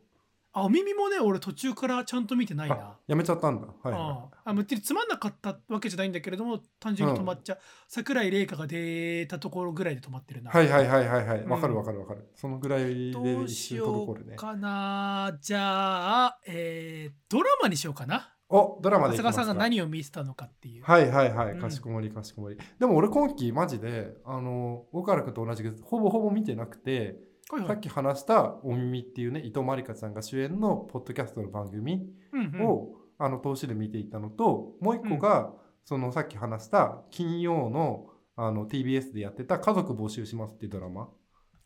[0.53, 2.75] あお耳もね俺途中からちゃんと見てないな。
[2.75, 3.67] あやめちゃったんだ。
[3.67, 11.39] はい、あはああむっきりつまんなかったわけじゃないんだけれども単純に止まっちゃう、桜井玲香が出たところぐらいで止まってるな、い、はいはいはいはいはい。
[11.41, 11.49] うん。
[11.49, 12.27] わかるわかるわかる。
[12.35, 15.37] そのぐらいでどう一し瞬ようかな。
[15.41, 18.35] じゃあ、えードラマにしようかな。
[18.49, 21.51] おドラマで長谷川さんが何を見せたのかっていう、はいはいはい。
[21.53, 21.61] うん。
[21.61, 27.15] かしこまりかしこまり、でも俺今期マジであの岡原君と同じくほぼほぼ見てなくて、
[27.51, 27.67] はいはい。
[27.67, 32.65] さっき話した「お耳」っていうね伊藤まりかちゃんが主演のポッドキャストの番組うんうん。
[32.65, 41.09] を、あの投資で見ていたのともう一個が、そのさっき話した金曜のあの TBS でやってた「家族募集します」っていうドラマ。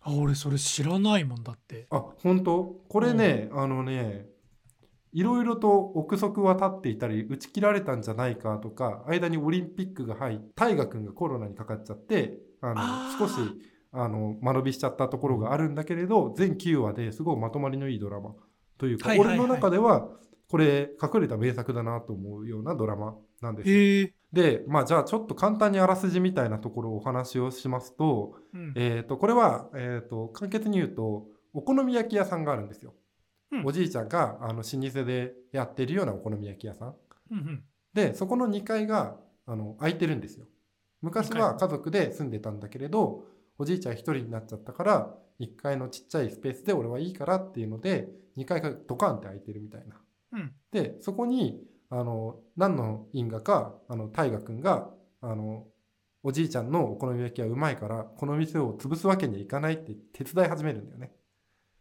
[0.02, 1.88] あ俺それ知らないもんだって。
[1.90, 2.82] あ本当？
[2.90, 4.28] これね、あのね
[5.16, 13.40] いろいろと憶測は立っていたり打ち切られたんじゃないかとか間にオリンピックが入って大河君がコロナにかかっちゃってあの少し
[13.96, 18.34] あの間延びしちゃったところがあるんだけれど全9話ですごいまとまりのいいドラマ
[18.78, 19.38] というか、はいはいはい。
[19.40, 20.10] 俺の中では
[20.50, 28.74] これ隠れた名作だなと思うようなドラマなんですでまあじゃあちょっと簡単にあらすじみたいなところをお話をしますと,、うん。
[28.76, 32.94] えー、とこれは、えー、と簡潔に言うとお好み焼き屋さんがあるんですよ。
[33.52, 33.66] うん。
[33.66, 36.96] おじいちゃんがあの老舗でやってるようなお好み焼き屋さん。
[37.32, 37.64] うんうん。
[37.94, 39.16] でそこの2階が
[39.46, 40.46] あの空いてるんですよ。
[41.02, 43.24] 昔は家族で住んでたんだけれど
[43.58, 49.96] おじいちゃん1人になっちゃったから1階のちっちゃいスペースで俺はいいからっていうので2階がドカンって空いてるみたいな。
[50.34, 50.54] うん。
[50.72, 54.90] でそこにあの何の因果かあの大河君が
[55.22, 55.66] あの
[56.24, 61.12] おじいちゃんのお好み焼きはうまいからこの店を潰すわけにはいかないって手伝い始めるんだよね。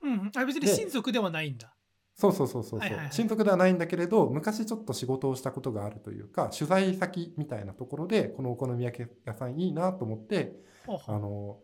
[0.02, 0.12] うん。
[0.12, 1.74] うんあ別にで親族ではないんだ。
[2.16, 3.12] そうそうそうそうそう、はいはいはい。
[3.12, 10.52] 親族ではないんだけれど昔ちょっと仕事をしたことがあるというか取材先みたいなところでこのお好み焼き屋さんいいなと思って
[10.86, 11.58] あの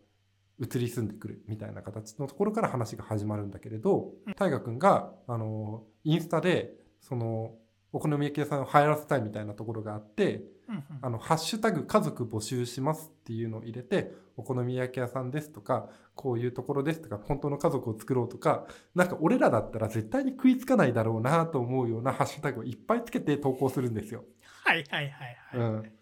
[0.60, 4.34] 移り住んでくるみたいな形のところから話が始まるんだけれどうん。
[4.34, 7.54] 大河君があのインスタでその
[7.92, 10.84] お好み焼き屋さんを流行らせたいみたいなところがあってうんうん。
[11.02, 24.24] あのハッシュタグ家族募集しますっていうのを入れてお好み焼き屋さんですとかこういうところですとか本当の家族を作ろうとかなんか俺らだったら絶対に食いつかないだろうなと思うようなハッシュタグをいっぱいつけて投稿するんですよ。
[24.64, 25.24] はいはいは
[25.56, 25.92] いはい、うん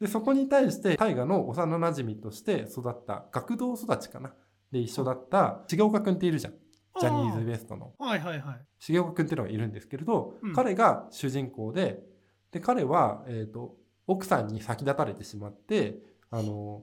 [0.00, 4.32] でそこに対して大河の幼なじみとして育った学童育ちかな。
[4.70, 6.54] で一緒だった重岡君っているじゃん。
[7.00, 7.92] ジャニーズ WEST の。
[7.98, 8.66] はいはいはい。
[8.80, 10.52] 重岡君っていうのがいるんですけれど、うん。
[10.54, 12.00] 彼が主人公で
[12.52, 13.76] で彼は、えー、と
[14.06, 15.98] 奥さんに先立たれてしまって
[16.30, 16.82] あの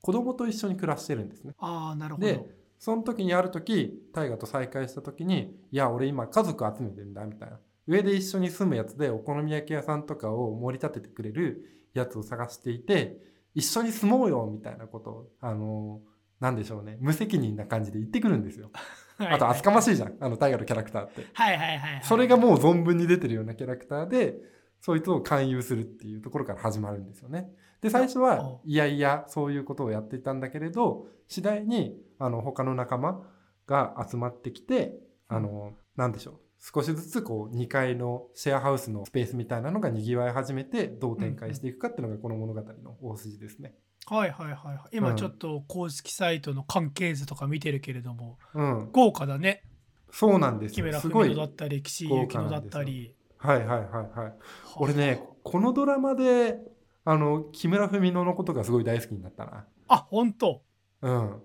[0.00, 1.54] 子供と一緒に暮らしてるんですね。
[1.58, 2.26] ああなるほど。
[2.26, 2.44] で
[2.78, 7.58] その時にある時大河と再会した時に「いや俺今家族集めてんだ」みたいな。
[7.86, 13.18] 上で一緒に住むやつでお好み焼き屋さんとかを盛り立ててくれるやつを探していて
[13.54, 16.00] 一緒に住もうよみたいなことをあの
[16.40, 18.70] なんでしょうね無責任な感じで言ってくるんですよ。
[19.18, 21.26] あと厚かましいじゃんあの大河のキャラクターって。
[21.32, 24.38] はいはいはいはいそれがもう存分に出てるようなキャラクターで
[24.80, 27.52] そいつを勧誘するっていうところから始まるんですよね。
[27.80, 33.22] で最初はおいやいやそういうことをやっていたんだけれど次第にあの他の仲間
[33.66, 34.94] が集まってきて
[35.28, 43.74] あのなんでしょう少しずつこう2階のシェアハウスのスペースみたいなのがにぎわい始めてどう展開していくかっていうのがこの物語の大筋ですね。
[44.06, 44.76] はいはいはいはい。
[44.92, 44.98] うん。
[44.98, 49.64] 今ちょっと公式サイトの関係図とか見てるけれどもうん、豪華だね。
[50.12, 54.20] そうなんです木村よすごいだったり岸井ゆきのだったりはいはいはい。
[54.20, 54.32] はい
[54.76, 56.58] 俺ねこのドラマで
[57.04, 59.66] あの木村文乃のことがすごい大好きになったな。
[59.88, 60.62] あ本当。
[61.00, 61.42] うん。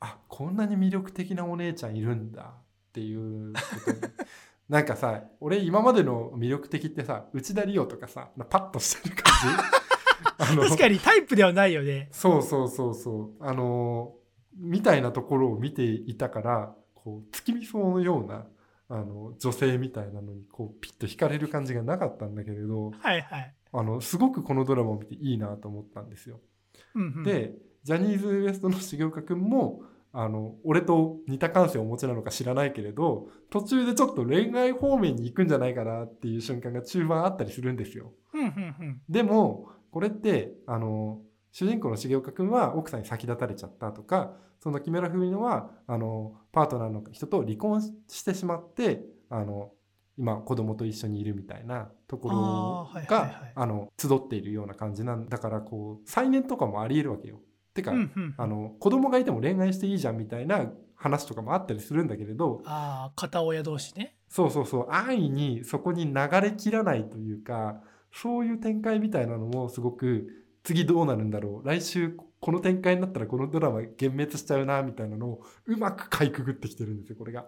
[0.00, 3.90] あこんなに魅力的なお姉ちゃんいるんだっていうこと。
[3.92, 3.98] に
[4.68, 9.86] なんかさ俺今までの魅力的ってさ内田理央とかさパッとしてる感じ？
[10.68, 12.08] 確かにタイプではないよね。
[12.12, 13.44] そうそうそうそう。
[13.44, 14.14] あの
[14.56, 18.46] みたいなところを見ていたからこう月見草のような
[18.88, 26.40] あの女性みたいなのにこうピッと惹かれる感じがなかったんだけれどはいはい、あのすごくこのドラマを見ていいなと思ったんですよ。
[26.94, 29.82] うんうん、でジャニーズ WEST の重岡君も
[30.18, 38.14] あの俺と似た感性をお持ちなのか知らないけれど途中でちょっと恋愛方面に行くんじゃないかなっていう瞬間が中盤あったりするんですよ。
[39.10, 41.20] でもこれってあの
[41.52, 49.72] 主人公の重岡君は奥さんに先立たれちゃったとかその木村文乃はあのパートナーの人と離婚してしまってあの
[50.18, 57.40] 今子供と一緒にいるみたいなところあーはいはいがはいあの集っているような感じなんだからこう再燃とかもありえるわけよ。
[57.76, 64.16] てか、うんうんあの子供がいても恋愛していいじゃんみたいな話とかもあったりするんだけれどああ片親同士ね。
[64.28, 64.86] そうそうそう。
[64.90, 67.80] 安易にそこに流れきらないというか
[68.12, 70.26] そういう展開みたいなのもすごく
[70.64, 71.68] 次どうなるんだろう。
[71.68, 77.46] 来週この展開になったらこのドラマ幻滅しちゃうなみたいなのをうまくかいくぐってきてるんですよこれが。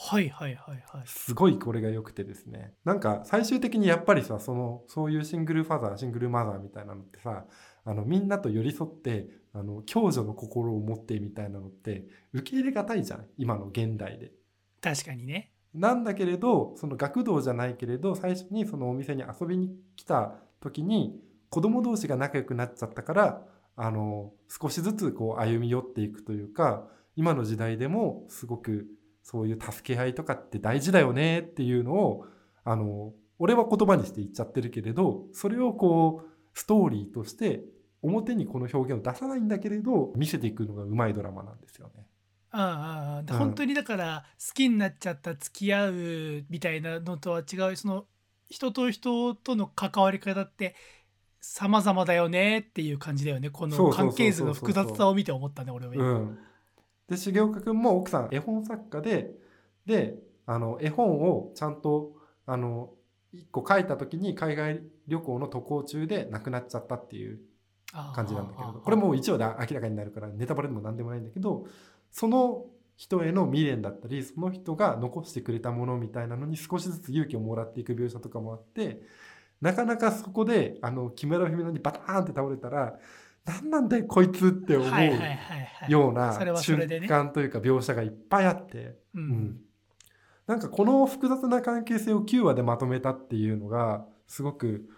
[0.00, 1.06] はいはいはいはい。
[1.06, 2.72] すごいこれが良くてですね。
[2.84, 7.44] なんか最終的にやっぱりさそのそういうシングルファザーシングルマザーみたいなのってさ
[7.84, 9.28] あのみんなと寄り添って
[9.58, 14.32] あの共助の心を持ってみたいなのって受け入れがたいじゃん今の現代で。
[14.80, 23.42] 確かにねなんだけれどその学童じゃないけれど最初にそのお店に遊びに来た時に子供同士が仲良くなっちゃったから
[23.76, 26.86] あの少しずつこう歩み寄っていくというか
[27.16, 28.86] 今の時代でもすごく
[29.24, 32.24] そういう助け合いとかって大事だよねっていうのを
[32.64, 37.62] あの俺は言葉にして言っちゃってるけれどそれをこうストーリーとして
[38.02, 42.06] 表にこの表現を出さないんだけれど見せていくのがうまいドラマなんですよね。
[42.50, 43.38] ああああでうん。
[43.38, 48.06] 本当にだから好きになっちゃった付き合うみたいなのとは違うその
[48.48, 50.74] 人と人との関わり方って
[51.40, 53.50] 様々だよねっていう感じだよね。
[53.50, 56.38] この関係図の複雑さを見て思ったね俺はう今、ん、
[57.08, 59.30] で重岡君も奥さん絵本作家で
[59.86, 60.14] で
[60.46, 62.12] あの絵本をちゃんと
[62.46, 62.90] あの
[63.34, 67.40] 1個書いた時に海外旅行の渡航中で亡くなっちゃったっていう
[67.92, 71.66] 感じなんだけどこれもう一話で明らかになるからネタバレでも何でもないんだけど
[72.10, 72.66] その
[72.96, 79.00] 人への未練だったりその人が残してくれたものみたいなのに少しずつ勇気をもらっていく描写とかもあって
[79.60, 82.98] なかなかそこであの木村文乃にバターンって倒れたら
[83.44, 84.90] 何なんだよこいつって思う
[85.88, 89.22] ような瞬間というか描写がいっぱいあって、ううん。
[89.22, 89.56] ん、
[90.46, 94.88] なんかこの複雑な関係性を9話でまとめたっていうのがすごく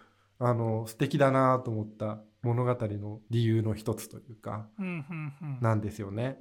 [0.41, 4.69] あの素敵だなと思った物語の理由の一つというか
[5.61, 6.39] なんですよね。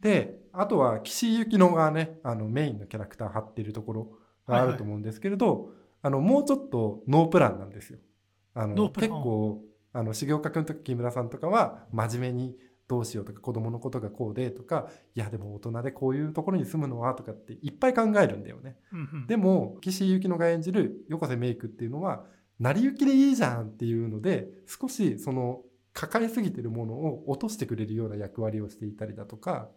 [0.00, 4.12] であとは岸井ゆきのがねあのメインのキャラクター張ってるところ
[4.48, 5.70] があると思うんですけれど、
[6.02, 7.98] あのもうちょっとノープランなんですよ。
[8.54, 9.62] あの結構
[9.92, 12.56] あの重岡君とか木村さんとかは真面目に
[12.88, 18.76] どうしようとか子供のことがこうでとかいやでも大人でこういうところに住むのはとかっていっぱい考えるんだよね。
[18.92, 22.24] うんうんでも岸井ゆきのが演じる横瀬メイクっていうのは
[22.60, 29.68] 成り行きでいいじゃんっていうので少しその抱えすぎてるものを落としてくれるような役割をしていたりだとか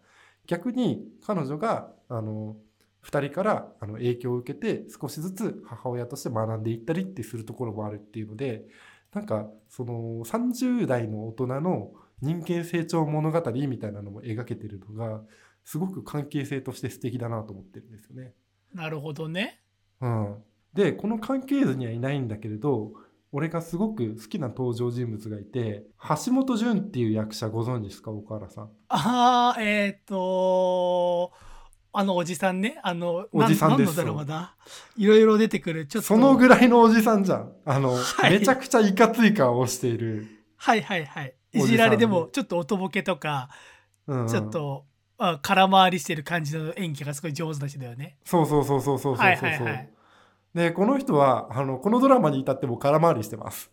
[0.46, 2.56] 逆に彼女があの
[3.04, 8.64] 2人からあの影響を受けて少しずつ母親として学んでいったりってするところもあるっていうので
[9.12, 15.22] なんかその30代の大人の人間成長物語みたいなのも描けてるのが
[15.64, 18.32] すごく関係性として素敵だなと思ってるんですよね。
[18.72, 19.60] なるほどね
[20.00, 20.36] うん、
[20.74, 22.92] でこの関係図にはいないんだけれど
[23.32, 25.84] 俺がすごく好きな登場人物がいて
[26.24, 28.64] 橋本潤っていう役者ご存知ですか岡原さん？
[28.88, 31.32] ああえっ、と
[31.92, 34.56] あのおじさんねあのおじさんですなん何のドラマだ？
[34.96, 37.52] いろいろ出てくるちょっとそのぐらいのおじさんじゃん。
[37.64, 40.26] あの、はいめちゃくちゃいかつい顔をしている。
[40.56, 43.48] はいはいはいいじられでもちょっとおとぼけとか
[44.06, 44.86] うんうんちょっと、
[45.18, 48.18] あ空回りしてる感じの演技がすごい上手な人だよね。
[48.24, 49.26] そうそうそうそうそうそうそう。
[49.26, 49.90] はいはいはい。
[50.54, 53.70] でこの人はあのこのドラマに至っても空回りしてます。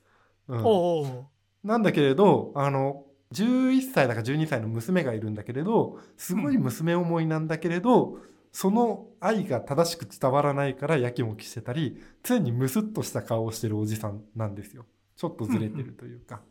[0.47, 1.25] うんおうおう
[1.63, 8.17] なんだけれどあの11歳だか12歳の娘がいるんだけれどすごい娘思いなんだけれど、
[8.51, 16.41] その愛が正しく伝わらないからやきもきしてたり常にムスッとした顔をしてるおじさんなんですよちょっとずれてるというか。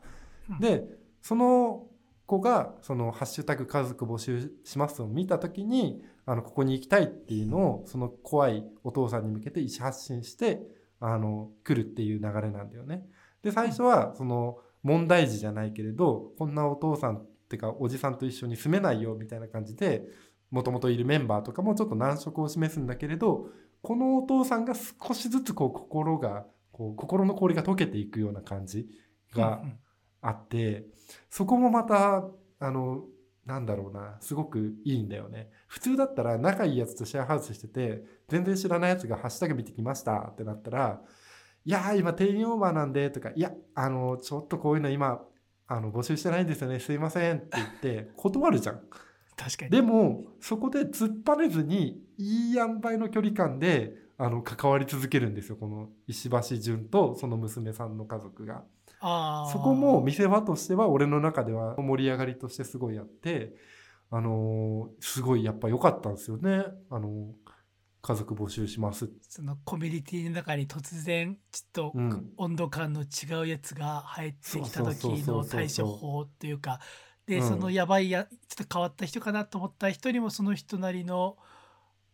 [0.48, 0.84] うんうんで
[1.22, 1.86] その
[2.26, 10.60] 子がその「ハッシュタグ家族募集します」を見た時にあのここに行きたいっていうのをその怖いお父さんに向けて意思発信して
[11.00, 13.04] あの来るっていう流れなんだよね。
[13.42, 20.04] で最初はその問題児じゃないけれどこんなお父さんってかおじさんと一緒に住めないよみたいな感じで
[20.52, 23.48] もともといるメンバーとかもちょっと難色を示すんだけれど
[23.82, 28.86] このお父さんが少しずつこう心がこう心の氷が溶けていくような感じ
[29.34, 29.64] が
[30.22, 30.84] あって
[31.28, 32.24] そこもまた
[32.60, 33.02] あの
[33.50, 41.02] なんだろうなすごくいいんだよね普通だったら仲いいやつとシェアハウスしてて全然知らないやつが「ハッシュタグ見てきました」ってなったら
[41.66, 45.20] 「いやー今定員オーバーなんで」とか「いやあのちょっとこういうの今
[45.66, 48.82] あの募集してないんですよねすいません」って言って 断るじゃん。
[49.36, 49.70] 確かに。
[49.72, 58.62] でもそこで突っ張れずにいい塩梅の距離感であの関わり続けるんですよこの石橋淳とその娘さんの家族が。
[59.00, 63.54] そこも見せ場としては俺の中では盛り上がりとしてすごいあって、
[64.10, 66.64] あのーすごいやっぱ良かったんですよね。
[66.90, 67.50] あのー
[68.02, 69.10] 家族募集します。
[69.28, 76.80] そのコミュニティの中に突然ちょっとうん温度感の違うやつが入ってきた時の対処法っていうか
[77.26, 81.36] で、うんそのやばいやちょっと変わった人かなと思った人にもその人なりの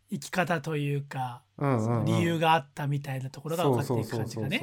[0.09, 2.05] 生き方というか、うんうんうん。
[2.05, 4.61] 理由があったみたいなところが分かっていく感じがね。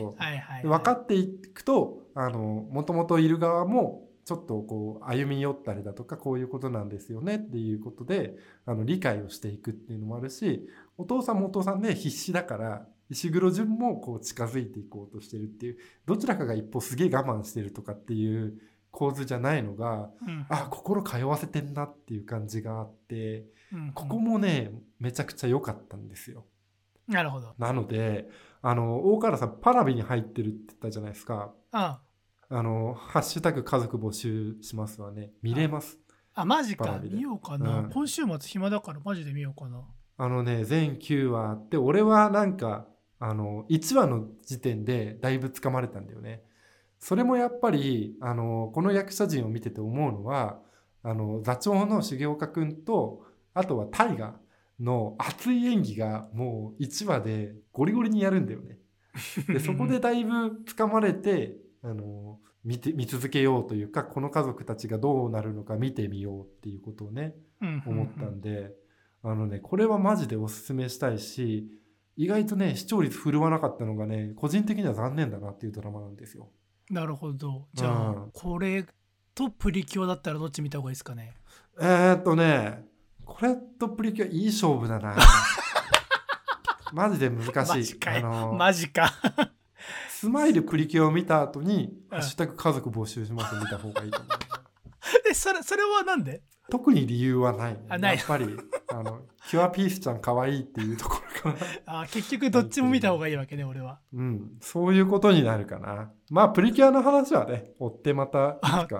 [0.62, 10.66] 分かっていくともともといる側もちょっとこう歩み寄ったりだとかこういうことなんですよねっていうことであの理解をしていくっていうのもあるし
[10.96, 18.54] お父さんもお父さんで必死だから石黒淳もこう近づいていこうとしてるっていうどちらかが一歩すげえ我慢してるとかっていう
[18.90, 20.46] 構図じゃないのがうん。
[20.48, 26.44] あ心通わせてんなっていう感じがあってうんここもねめちゃくちゃ良かったんですよ。
[27.06, 28.30] なるほどなので
[28.62, 31.52] あの大河原さんパラビに入ってるって言ったじゃないですか。
[31.72, 32.00] あ
[32.48, 35.32] あの、ハッシュタグ家族募集しますわね。
[35.42, 35.98] 見れます。
[36.34, 39.82] あマジか見ようかな、うん今週末暇だからマジで見ようかな
[40.16, 42.86] あのね、全9話あって、俺はなんか、
[43.18, 46.42] あの、1話の時点でだいぶ掴まれたんだよね。
[46.98, 50.60] それもやっぱり、あの、この役者陣を見てて思うのは、
[51.02, 53.24] あの、座長の重岡くんと、
[53.54, 54.34] あとは大河
[54.80, 58.78] の熱い演技がもう1話でゴリゴリにやるんだよね。
[59.48, 60.32] でそこでだいぶ
[60.66, 67.36] 掴まれてあの見て見続けようというかこの家族たちがどうなるのか見てみようっていうことをね
[67.86, 68.74] 思ったんで、
[69.22, 71.70] あのねこれはマジでおすすめしたいし
[72.16, 76.50] 意外とね視聴率振るわなかったのがね個人的には残念だなっていうドラマなんですよ。
[76.90, 78.84] なるほどじゃあ、うんこれ
[79.34, 81.34] とプリキュアだったらどっち見た方がいいですかね？
[81.80, 82.84] えー、っとね
[83.24, 85.16] これとプリキュアいい勝負だな。
[86.92, 87.84] マジで難マしい。
[87.84, 87.98] ジ。
[87.98, 88.12] か。
[88.18, 89.12] よあのマジか。
[90.08, 92.18] スマイルプリキュアを見た後に「うん。
[92.18, 94.30] ハッシュタグ家族募集します」見た方がいいと思う。
[95.30, 96.42] えそれそれはなんで？
[96.70, 98.16] 特に理由はない、あない。
[98.16, 98.56] やっぱり
[98.90, 99.20] あの
[99.50, 104.00] キュアピースちゃん可愛いっていうところかな あ結局どっちも見た方がいいわけね俺は。
[104.14, 104.50] うん。
[104.62, 106.10] そういうことになるかな。
[106.30, 108.98] まあプリキュアの話はね追ってまたいつか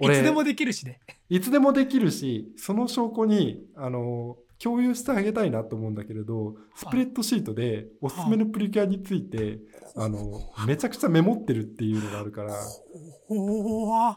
[0.00, 1.00] いつでもできるしね。
[1.28, 9.58] いつでもできるしその証拠にあの共有してあげたいなと思うんだけれどスプレッドシートでおすすめのプリキュアについて
[9.96, 12.54] あのめちゃくちゃメモってるっていうのがあるから
[13.28, 14.14] おお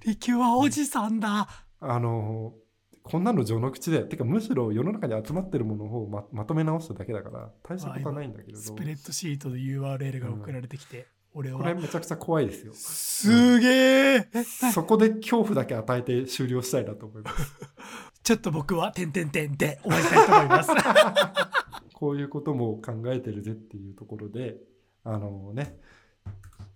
[0.00, 1.48] プリキュアおじさんだ。
[1.80, 2.54] あの
[3.02, 8.58] こんなの序の口でてかむしろ世の中に集まってるものをままとめ直しただけだから大したことはないんだけれど。
[8.58, 12.72] スプレッドシートの URL が送られてきて、俺これはめちゃくちゃ怖いですよ。
[12.74, 17.52] すげええそこで恐怖だけ与えて終了したいなと思います。
[18.22, 20.70] ちょっと僕は「てんてんてん」で終わりたいと思います。
[21.94, 24.56] こういうことも考えてるぜっていうところで
[25.04, 25.78] あのね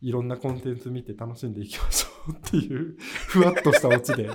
[0.00, 4.30] いろんなコンテンツ見て楽しんでいきましょうっていうふわっとしたオチで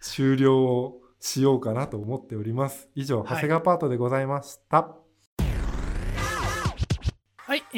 [0.00, 2.88] 終了をしようかなと思っております。
[2.94, 5.07] 以上はい長谷川パートでございました、はい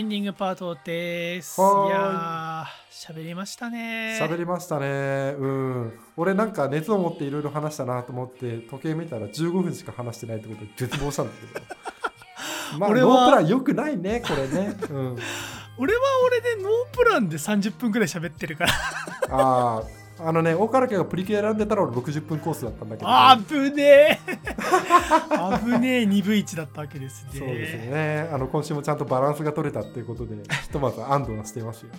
[0.01, 1.61] エンディングパートです。
[1.61, 1.63] い。
[1.63, 4.19] やー喋りましたね。
[4.19, 5.35] 喋りましたね。
[5.39, 6.01] うん。
[6.17, 11.67] 俺なんか熱を持っていろいろ話したなと思って時計見たら15分しか話してないってことで絶望したんだけど。
[12.81, 15.19] まあ俺はノープランよくないねこれね、うん、
[15.77, 18.73] 俺は俺でノープランで30分くらい喋ってるから。
[19.29, 24.19] あああのね大原家がプリキュア選んでたら俺60分コースだったんだけど、あぶねえ。
[25.31, 27.31] あぶねえ2分1だったわけですね。
[27.39, 28.29] そうですね。
[28.33, 31.91] あの今週もちゃんとバランスが取れたっていうことでひとまず安堵はしてますよ。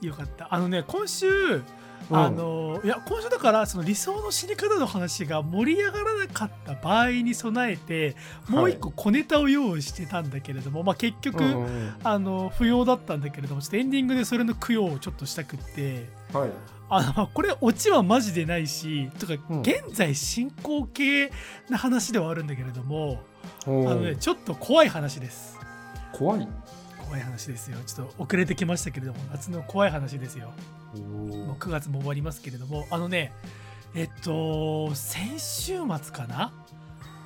[0.00, 0.52] よかった。
[0.54, 1.62] あのね今週
[2.10, 8.16] あのいや今週だからその理想の死に方の話が盛り上がらなかった場合に備えて
[8.48, 11.94] もう一個小ネタを用意してたんだけれども、まあ結局、うんうんうん。
[12.02, 16.08] あの不要だったんだけれどもちょっとエンディングでそれの供養をちょっとしたくって。
[16.32, 16.50] はい
[16.94, 19.60] あのまあこれオチはマジでないしとかうん。
[19.62, 21.32] 現在進行形
[21.70, 23.22] な話ではあるんだけれども、
[23.66, 25.58] あのねちょっと怖い話です。
[26.12, 26.46] 怖い？
[27.04, 27.78] 怖い話ですよ。
[27.86, 30.52] ちょっと遅れてきましたけれども夏の怖い話ですよ。
[30.94, 33.32] もう9月も終わりますけれどもあのね
[33.94, 36.52] えっと先週末かな？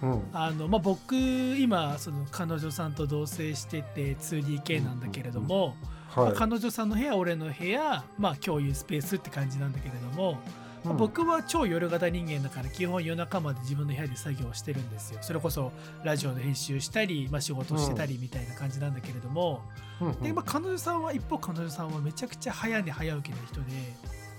[0.03, 0.23] うん。
[0.33, 6.33] あの、まあ、僕今その彼女さんと同棲してて 2DK なんだけれども、まあはい。
[6.35, 10.39] 彼女さんの部屋俺の部屋、まあ、共有スペースって感じなんだけれども、
[10.85, 10.97] まあうん。
[10.97, 15.19] 僕は超夜型人間だから基本夜中まで自分の部屋で作業をしてるんですよ。
[15.21, 15.73] それこそ
[16.05, 19.63] ラジオの編集したり、まあ、仕事してたりみたいな感じなんだけれども、
[20.01, 20.09] うん。
[20.09, 23.67] うんでまあ、彼女さんは一方彼女さんはめちゃくちゃ早寝早起きな人で、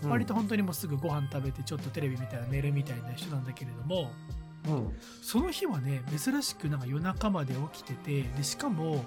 [0.03, 0.09] うん。
[0.09, 4.11] 割と本当にもうすぐご飯食べてちょっとテレビ見たら寝るみたいな人なんだけれども
[4.67, 4.97] うん。
[5.21, 9.03] その日はね珍しくなんか夜中まで起きててでしかも結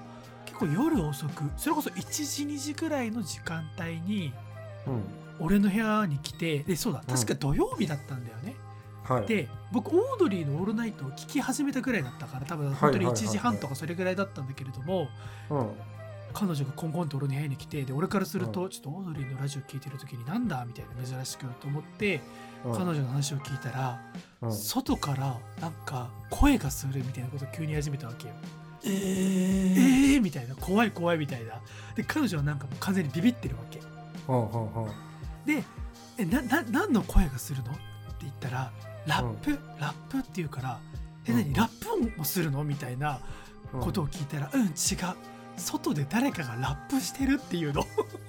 [0.60, 4.32] 構夜遅くそれこそ1時2時ぐらいの時間帯に
[4.86, 5.02] うん。
[5.42, 8.54] 俺の部屋に来てでそうだ確か土曜日だったんだよね、
[9.04, 9.26] はい。
[9.26, 15.08] で僕オードリーの「オールナイト」を聞き始めたぐらいだったから多分本当に1時半とかそれぐらいだったんだけれども、
[15.48, 15.70] うん。
[16.32, 22.20] 彼女がコンコンと俺の部屋に来てで俺からすると、ちょっとオードリーのラジオ聞いてる時になんだみたいな珍しくと思って、
[22.64, 22.72] うん。
[22.72, 24.00] 彼女の話を聞いたら、
[24.42, 24.52] うん。
[24.52, 28.34] 外からなんか声がするみたいなことを急に始めたわけよ。
[28.84, 30.16] ええー。
[30.18, 30.54] ーみたいな。
[30.56, 31.54] 怖い怖いみたいな。
[31.94, 33.80] で彼女はなんかもう完全にビビってるわけ。
[34.28, 34.88] うんうんう。
[34.88, 34.90] ん
[35.46, 35.64] で
[36.18, 37.70] えなな何の声がするの？
[37.72, 37.80] って
[38.22, 38.70] 言ったら
[39.06, 40.78] ラップ、ラップって言うから
[41.26, 41.38] えうん。
[41.38, 42.62] 何ラップ音もするの？
[42.64, 43.20] みたいな
[43.72, 43.80] うん。
[43.80, 44.72] ことを聞いたらうん違う。
[45.56, 47.84] 外で誰かがラップしてるっていうの。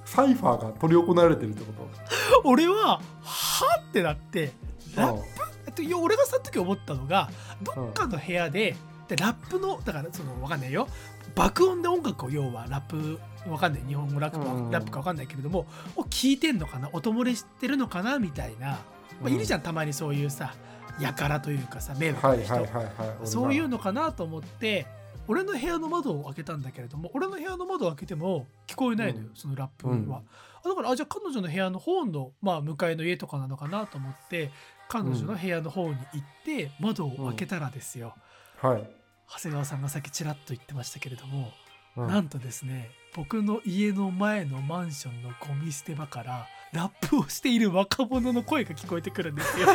[0.06, 1.88] サイファーが執り行われてるってこ
[2.44, 4.52] 俺ははってなって
[4.96, 5.24] とラップ？
[5.68, 7.30] えっといや俺がその時思ったのが
[7.64, 8.76] どっかの部屋で
[9.08, 10.88] でラップのだからそのわかんないよ。
[11.36, 13.82] 爆音で音楽を要はラップわかんない。
[13.88, 16.90] 日本語ラップラップかわかんないけれどもを聞いてんのかな？
[16.94, 18.20] 音漏れしてるのかな？
[18.20, 18.80] みたいな、
[19.22, 20.54] まあ、いるじゃんたまにそういうさ
[21.00, 23.28] やからというかさ迷惑ない人、ははいはいはいはい。
[23.28, 24.86] そういうのかなと思って
[25.28, 29.36] 俺の部屋の窓を開けたんだけれども俺の部屋の窓を開けても聞こえないのよ、うん。
[29.36, 30.14] そのラップは、うん。
[30.14, 30.22] あ
[30.64, 34.52] だからあじゃあ彼女の部屋の方の、まあ、向かいの家とかなのかなと思って
[34.90, 38.14] 彼女の部屋の方に行って窓を開けたらですよ、
[38.62, 38.90] はい、
[39.28, 41.52] 長谷川さんがさっきちらっと言ってましたけれども、
[41.98, 42.08] うん。
[42.08, 49.68] なんとですね僕の家の前のマンションのゴミ捨て場からラップをしている若者の声が聞こえてくるんですよ。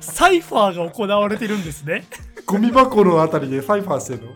[0.00, 2.04] サイファーが行われてるんですね。
[2.46, 4.32] ゴミ箱のあたりでサイファーしてるの？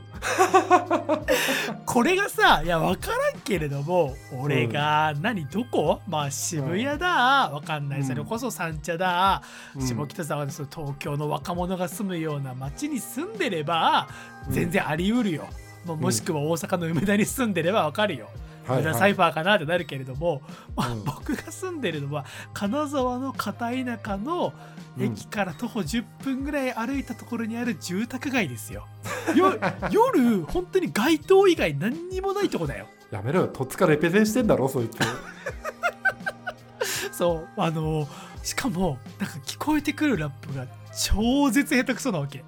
[1.86, 6.00] これがさいや分からんけれども俺が何どこ？
[6.08, 8.00] まあ渋谷だわかんない。
[8.00, 8.06] うん。
[8.06, 9.42] それこそ三茶だ、
[9.76, 9.86] うん。
[9.86, 14.08] 下北沢のその東京の若者が住むような町に住んでれば
[14.50, 15.46] 全然あり得るよ、
[15.86, 18.34] もうもしくは大阪の梅田に住んでればわかるよ、はい
[18.66, 20.42] サイファーかなってなるけれども、
[20.76, 24.52] まあうん僕が住んでるのは金沢の片田舎の
[24.98, 28.86] 駅から徒歩10分ぐらい歩いたところにある住宅街ですよ。
[29.34, 29.58] よ
[29.90, 32.86] 夜本当に街灯以外何にもないとこだよ。
[33.10, 34.96] やめろよとっつかレペゼンしてんだろそいつ
[37.12, 38.08] そうあの
[38.42, 42.42] しかもなんか聞こえてくるラップが超絶下手くそなわけ。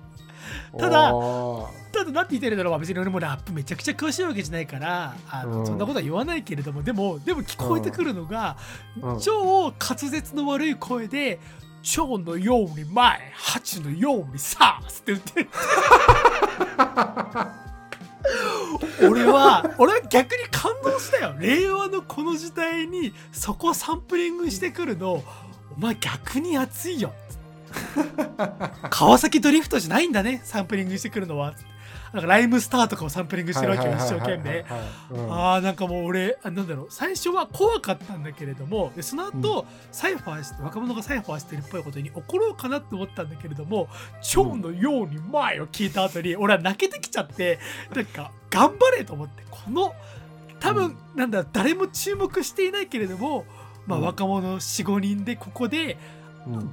[0.79, 1.12] ただ
[1.93, 2.72] ただなんて言ってるんだろう。
[2.72, 5.66] まあ別に俺もラップめちゃくちゃ詳しいわけじゃないからあの、うん。
[5.66, 8.57] そんなことは言わないけれどもでもでも聞こえてくるのが、
[9.01, 9.20] うん。
[9.20, 11.39] 超滑舌の悪い声で
[11.83, 15.51] 「蝶のように前蜂のようにさ」って言ってる。
[19.09, 21.35] 俺は俺は逆に感動したよ。
[21.39, 25.22] 令和のこの時代にそこをサンプリングしてくるの。
[25.77, 27.12] お前逆に熱いよ
[28.91, 31.55] 川崎ドリフトじゃないんだねサンプリングしてくるのは。
[32.14, 34.64] なんかライムスターとかをサンプリングしてるわけよ一生懸命。
[35.29, 43.89] あーなんかもう俺あなんだろう最初は怖かったんだけれどもでその後、サイファーして若者がサイファーしてるっぽいことに怒ろうかなって思ったんだけれども
[44.22, 47.59] 「蝶のように前」を聞いた後に俺は泣けてきちゃって
[47.93, 49.93] なんか頑張れと思ってこの
[50.61, 50.97] 多分、うん。
[51.16, 53.45] なんだ誰も注目していないけれども、
[53.89, 54.05] まあ、うん。
[54.05, 56.24] 若者45人でここでうん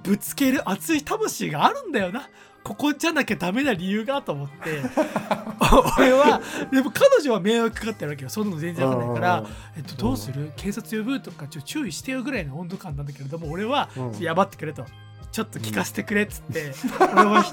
[0.03, 2.28] ぶつける熱い魂があるんだよな。
[2.63, 4.82] ここじゃなきゃダメな理由がと思って。
[5.97, 6.41] 俺は
[6.72, 8.30] でも彼女は迷惑かかってるわけよ。
[8.30, 9.43] そんなの全然わかんないから、
[9.78, 10.51] えっと、どうする？
[10.57, 11.19] 警察呼ぶ？
[11.22, 14.19] とかちょ注意してよぐらいの温度感なんだけれども俺はうん。
[14.19, 14.86] やばってくれと。
[15.32, 16.74] ちょっと聞かせてくれっつって、
[17.14, 17.44] 俺は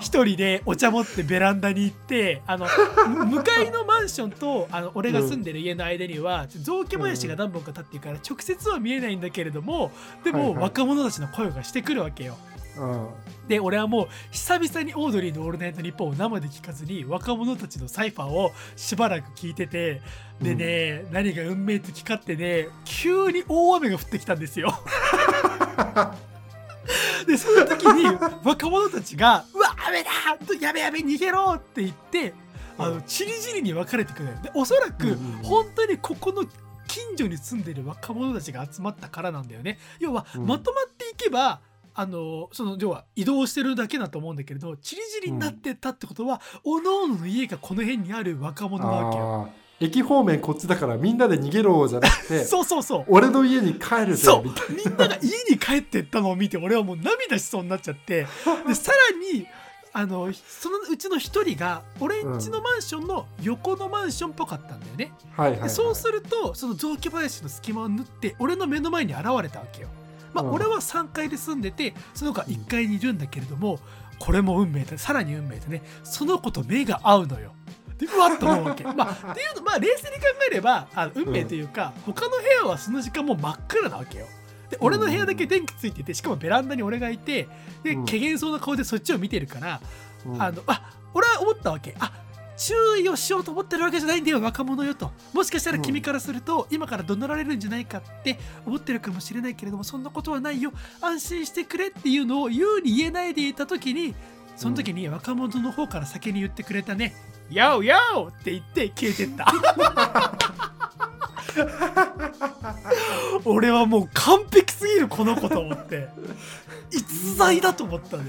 [0.00, 2.66] ひ一人でお茶持ってベランダに行ってあの
[3.08, 9.92] む向かいのマンションとあの俺が住んでる家の間には雑木林が何本か立ってるから直接は見えないんだけれども
[10.24, 12.36] でも若者たちの声がしてくるわけよ。
[12.78, 13.08] うん
[13.48, 20.00] で俺はもう久々にオードリーの「オールナイトニッポン」を生で聞かずに若者たちのサイファーをしばらく聞いてて
[20.40, 24.72] でね、何が運命的かってね急に大雨が降ってきたんですよ。
[27.26, 28.06] でその時に
[28.44, 30.10] 若者たちが「うわ雨だ
[30.60, 32.34] やべやべ逃げろ!」って言って
[32.78, 36.44] あのちりぢりに分かれてくるでおそらくうんうんうん本当にここの
[36.88, 39.78] 近所に住んでる若者たちが集まったからなんだよね。
[40.00, 41.60] 要はうんまとまっていけば、
[41.94, 49.52] あのその要は移動してるだけだと思うんだけれどちりぢりになってたってことは、おのおのの家がこの辺にある若者なわけよ。
[49.80, 53.04] 駅方面こっちだからみんなで逃げろじゃなくて そうそうそう。
[53.08, 54.44] 俺の家に帰るぜそう。
[54.44, 58.26] みたいみんなが家に帰ってったのを見て俺はもう涙しそうになっちゃって
[58.68, 59.46] でさらに
[59.92, 69.88] あのそのうちの一人が俺んちのマンションの横のマンションっぽかったんだよね、な、はいはいはい、でそうするとその雑木林の隙間を縫って俺の目の前に現れたわけよ。
[70.32, 70.52] まあ、うん。
[70.52, 73.80] 俺は3階で住んでてその子は1階にいるんだけれども
[74.20, 75.82] これも運命でさらに運命でね。
[76.04, 77.52] その子と目が合うのよ。
[78.00, 78.82] でうわっと思うわけ。
[78.84, 84.26] まあ、っていうのまあ冷静に考えればあの運命というか、他の部屋はその時間もう真っ暗なわけよ。
[84.70, 87.48] で俺の部屋だけ電気ついててしかもベランダに俺がいて
[87.82, 88.06] でうん。
[88.06, 89.80] 怪げそうな顔でそっちを見てるから、
[90.24, 90.42] うん。
[90.42, 91.94] あのあ俺は思ったわけ。
[92.00, 92.12] あ
[92.56, 95.10] 注意をしようと思ってるわけじゃないんだよ若者よと。
[95.32, 100.70] もしかしたら君からすると、今から怒鳴られるんじゃないかって思ってるかもしれないけれどもそんなことはないよ。
[101.00, 104.14] 安心してくれっていうのを言うに言えないでいた時に
[104.56, 107.14] その時に若者の方から先に言ってくれたね
[107.50, 109.46] 「ヤオヤオ!」って言って消えてった。
[113.44, 116.08] 俺はもう完璧すぎるこの子と思って。
[116.92, 118.24] 逸材だと思ったね。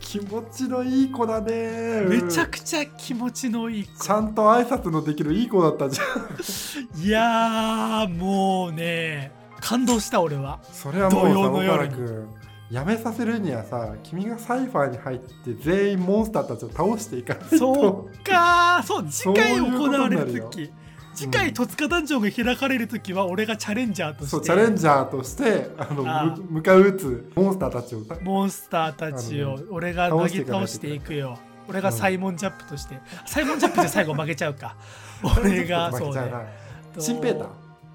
[0.00, 2.02] 気持ちのいい子だね。
[2.08, 4.04] めちゃちくちゃ気持ちのいい子。
[4.04, 7.04] ちゃんと挨拶のできるいい子だったじゃん。
[7.04, 10.60] いやーもうね感動した俺は。
[10.72, 11.88] それはもう土曜の夜
[12.70, 17.56] やめさせるにはさ君がサイファーに入って全員モンスターたちを倒していかないと。
[17.56, 20.70] そうかそう次回行われるよる時
[21.14, 24.26] 次回戸塚ダンジョンが開かれる時は俺がチャレンジャーとして。
[24.26, 26.36] そうチャレンジャーとしてあのああ。
[26.36, 28.02] む迎え撃つモンスターたちを。
[28.22, 31.38] モンスターたちを俺が投げ倒していくよ。
[31.68, 34.76] 俺がサイモンジャップとして、サイモンジャップで最後負けちゃうか。
[35.40, 36.22] 俺がそうね
[36.98, 37.48] シンペーター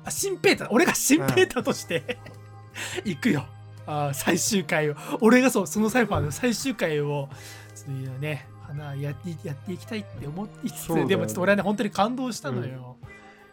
[0.05, 2.17] あシンペーター俺がシンペーターとして、
[3.05, 3.45] 行くよ
[3.85, 4.95] あー最終回を。
[5.21, 7.29] 俺がそうそのサイファーの最終回を
[7.73, 12.95] そういうね花やってやっていきたいって思いつつ、そうだよでもちょっと俺はね本当に感動したのよ、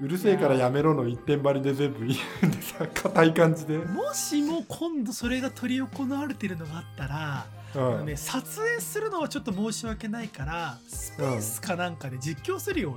[0.01, 12.97] うるせえからやめろの一点張りで全部言うんでさ硬い感じで、もしも今度それが執り行われてるのがあったら、うんね、撮影するのはちょっと申し訳ないからスペースかなんかで実況するよ、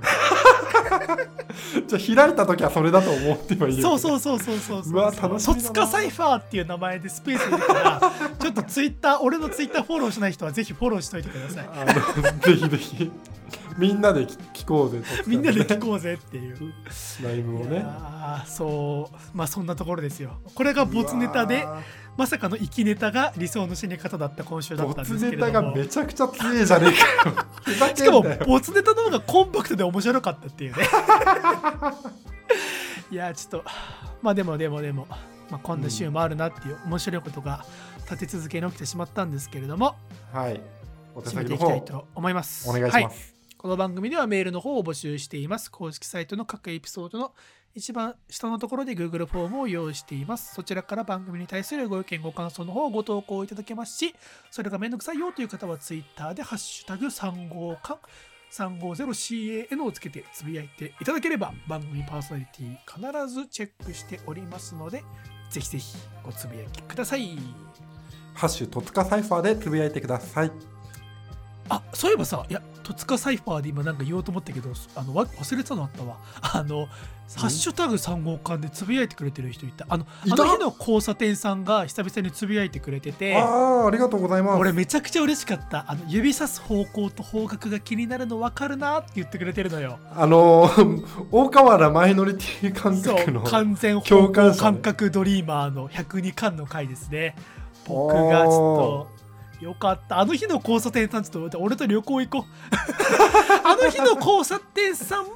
[1.86, 8.00] じゃあ開いた時はそれだと思ってはいい俺そうそうそうそうそうそううわ楽しみサイファーっていう名前でスペースから
[8.40, 11.66] ちょっとツイッター俺のツイッターフォローしない人はぜひフォローしといてください。
[12.40, 13.12] ぜひぜひ。
[13.78, 15.28] みんなで聞聞こうぜと。
[15.28, 16.74] みんなで聞こうぜっていう。
[17.22, 17.84] ライブをね。
[18.46, 19.16] そう。
[19.36, 20.40] まあそんなところですよ。
[20.54, 21.66] これがボツネタで
[22.16, 27.96] まさかの生きネタが理想の死に方だった今週だったんでツネタすけれどもがめちゃくちゃ強えじゃねえかよ。
[27.96, 30.84] しかもボツネタの方がコンパクトで面白かったっていうね。
[33.10, 33.64] いやちょっと
[34.20, 35.06] まあでもでもでも、
[35.50, 37.64] まあ、こんな週もあるなっていう面白いことが
[38.10, 39.96] 立て続けに起きてしまったんですけれども。
[40.32, 40.60] はい。
[41.14, 42.68] お手先の方ていきたいと思います。
[42.68, 45.70] お願いします、この番組ではメールの方を募集しています。
[45.70, 47.34] 公式サイトの各エピソードの
[47.74, 50.54] 一番下のところで Google フォームを用意しています。
[50.54, 54.14] そちらから番組に対するご意見、ご感想の方をご投稿いただけますし、
[54.50, 57.98] それがめんどくさいよという方は Twitter でハッシュタグ350間
[58.52, 65.02] 350CAN をつけてつぶやいていただければ番組パーソナリティ必ずチェックしておりますので、
[65.50, 67.38] ぜひぜひごつぶやきください。
[68.34, 70.71] ハッシュ戸塚サイファーでつぶやいてください
[71.68, 76.16] あそういえばさいや戸塚サイファーで今なんか言おうと思ったけどあのわ忘れてたのあったわ。
[76.42, 76.88] あの
[77.36, 79.86] 「ハッシュタグ3号館」でつぶやいてくれてる人いた。
[79.88, 84.58] あのあの日の交差点さんが久々につぶやいてくれててああありがとうございます。
[84.58, 85.84] 俺めちゃくちゃ嬉しかった。
[85.88, 89.98] あの指さす方向と方角が気になるの分かるなって言ってくれてるのよ。
[90.14, 97.36] あのー 大河原マイノリティ感覚の完全方向感覚ドリーマーの102巻の回ですね。
[97.86, 99.21] 僕がちょっと
[99.62, 100.18] よかった。
[100.18, 102.44] あの日の交差点さんちょっと俺と旅行行こう。
[103.64, 105.30] あの日の交差点さんも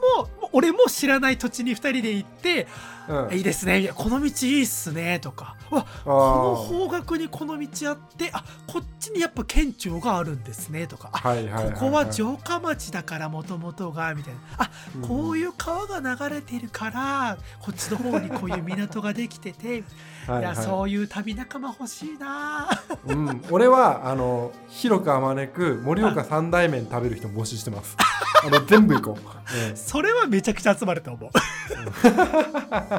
[0.53, 2.67] 俺も知らない土地に2人で行って
[3.09, 3.37] うん。
[3.37, 3.91] いいですね。
[3.95, 5.19] この道いいっすね。
[5.21, 5.57] とか。
[5.71, 10.87] うわあこのー方角にこの道あってあこっちにやっぱ県庁があるんですね。
[10.87, 11.11] とか。
[11.13, 14.41] あはいはいここは城下町だからもともとがみたいな。
[14.59, 14.71] あ
[15.07, 19.85] こういう川が流れてるからこっちの方にこういう港ができてて。
[20.27, 22.69] はいやそういう旅仲間欲しいな。
[23.07, 27.97] うん、俺はあの広くあまねく盛岡三大麺食べる人募集してます。
[28.45, 29.77] あの全部行こう、うん。
[29.77, 31.31] それはめちゃくちゃ集まると思う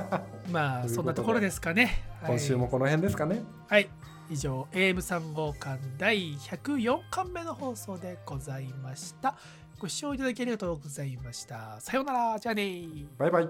[0.52, 2.04] まあそんなところですかね。
[2.26, 3.42] 今週もこの辺ですかね。
[3.68, 3.90] はい。
[4.30, 9.36] 以上 AM3 号館第104巻目の放送でございました。
[9.80, 11.80] ご視聴いただきありがとうございました。
[11.80, 12.40] さようなら。
[12.40, 12.88] じゃあね
[13.18, 13.50] バイバイ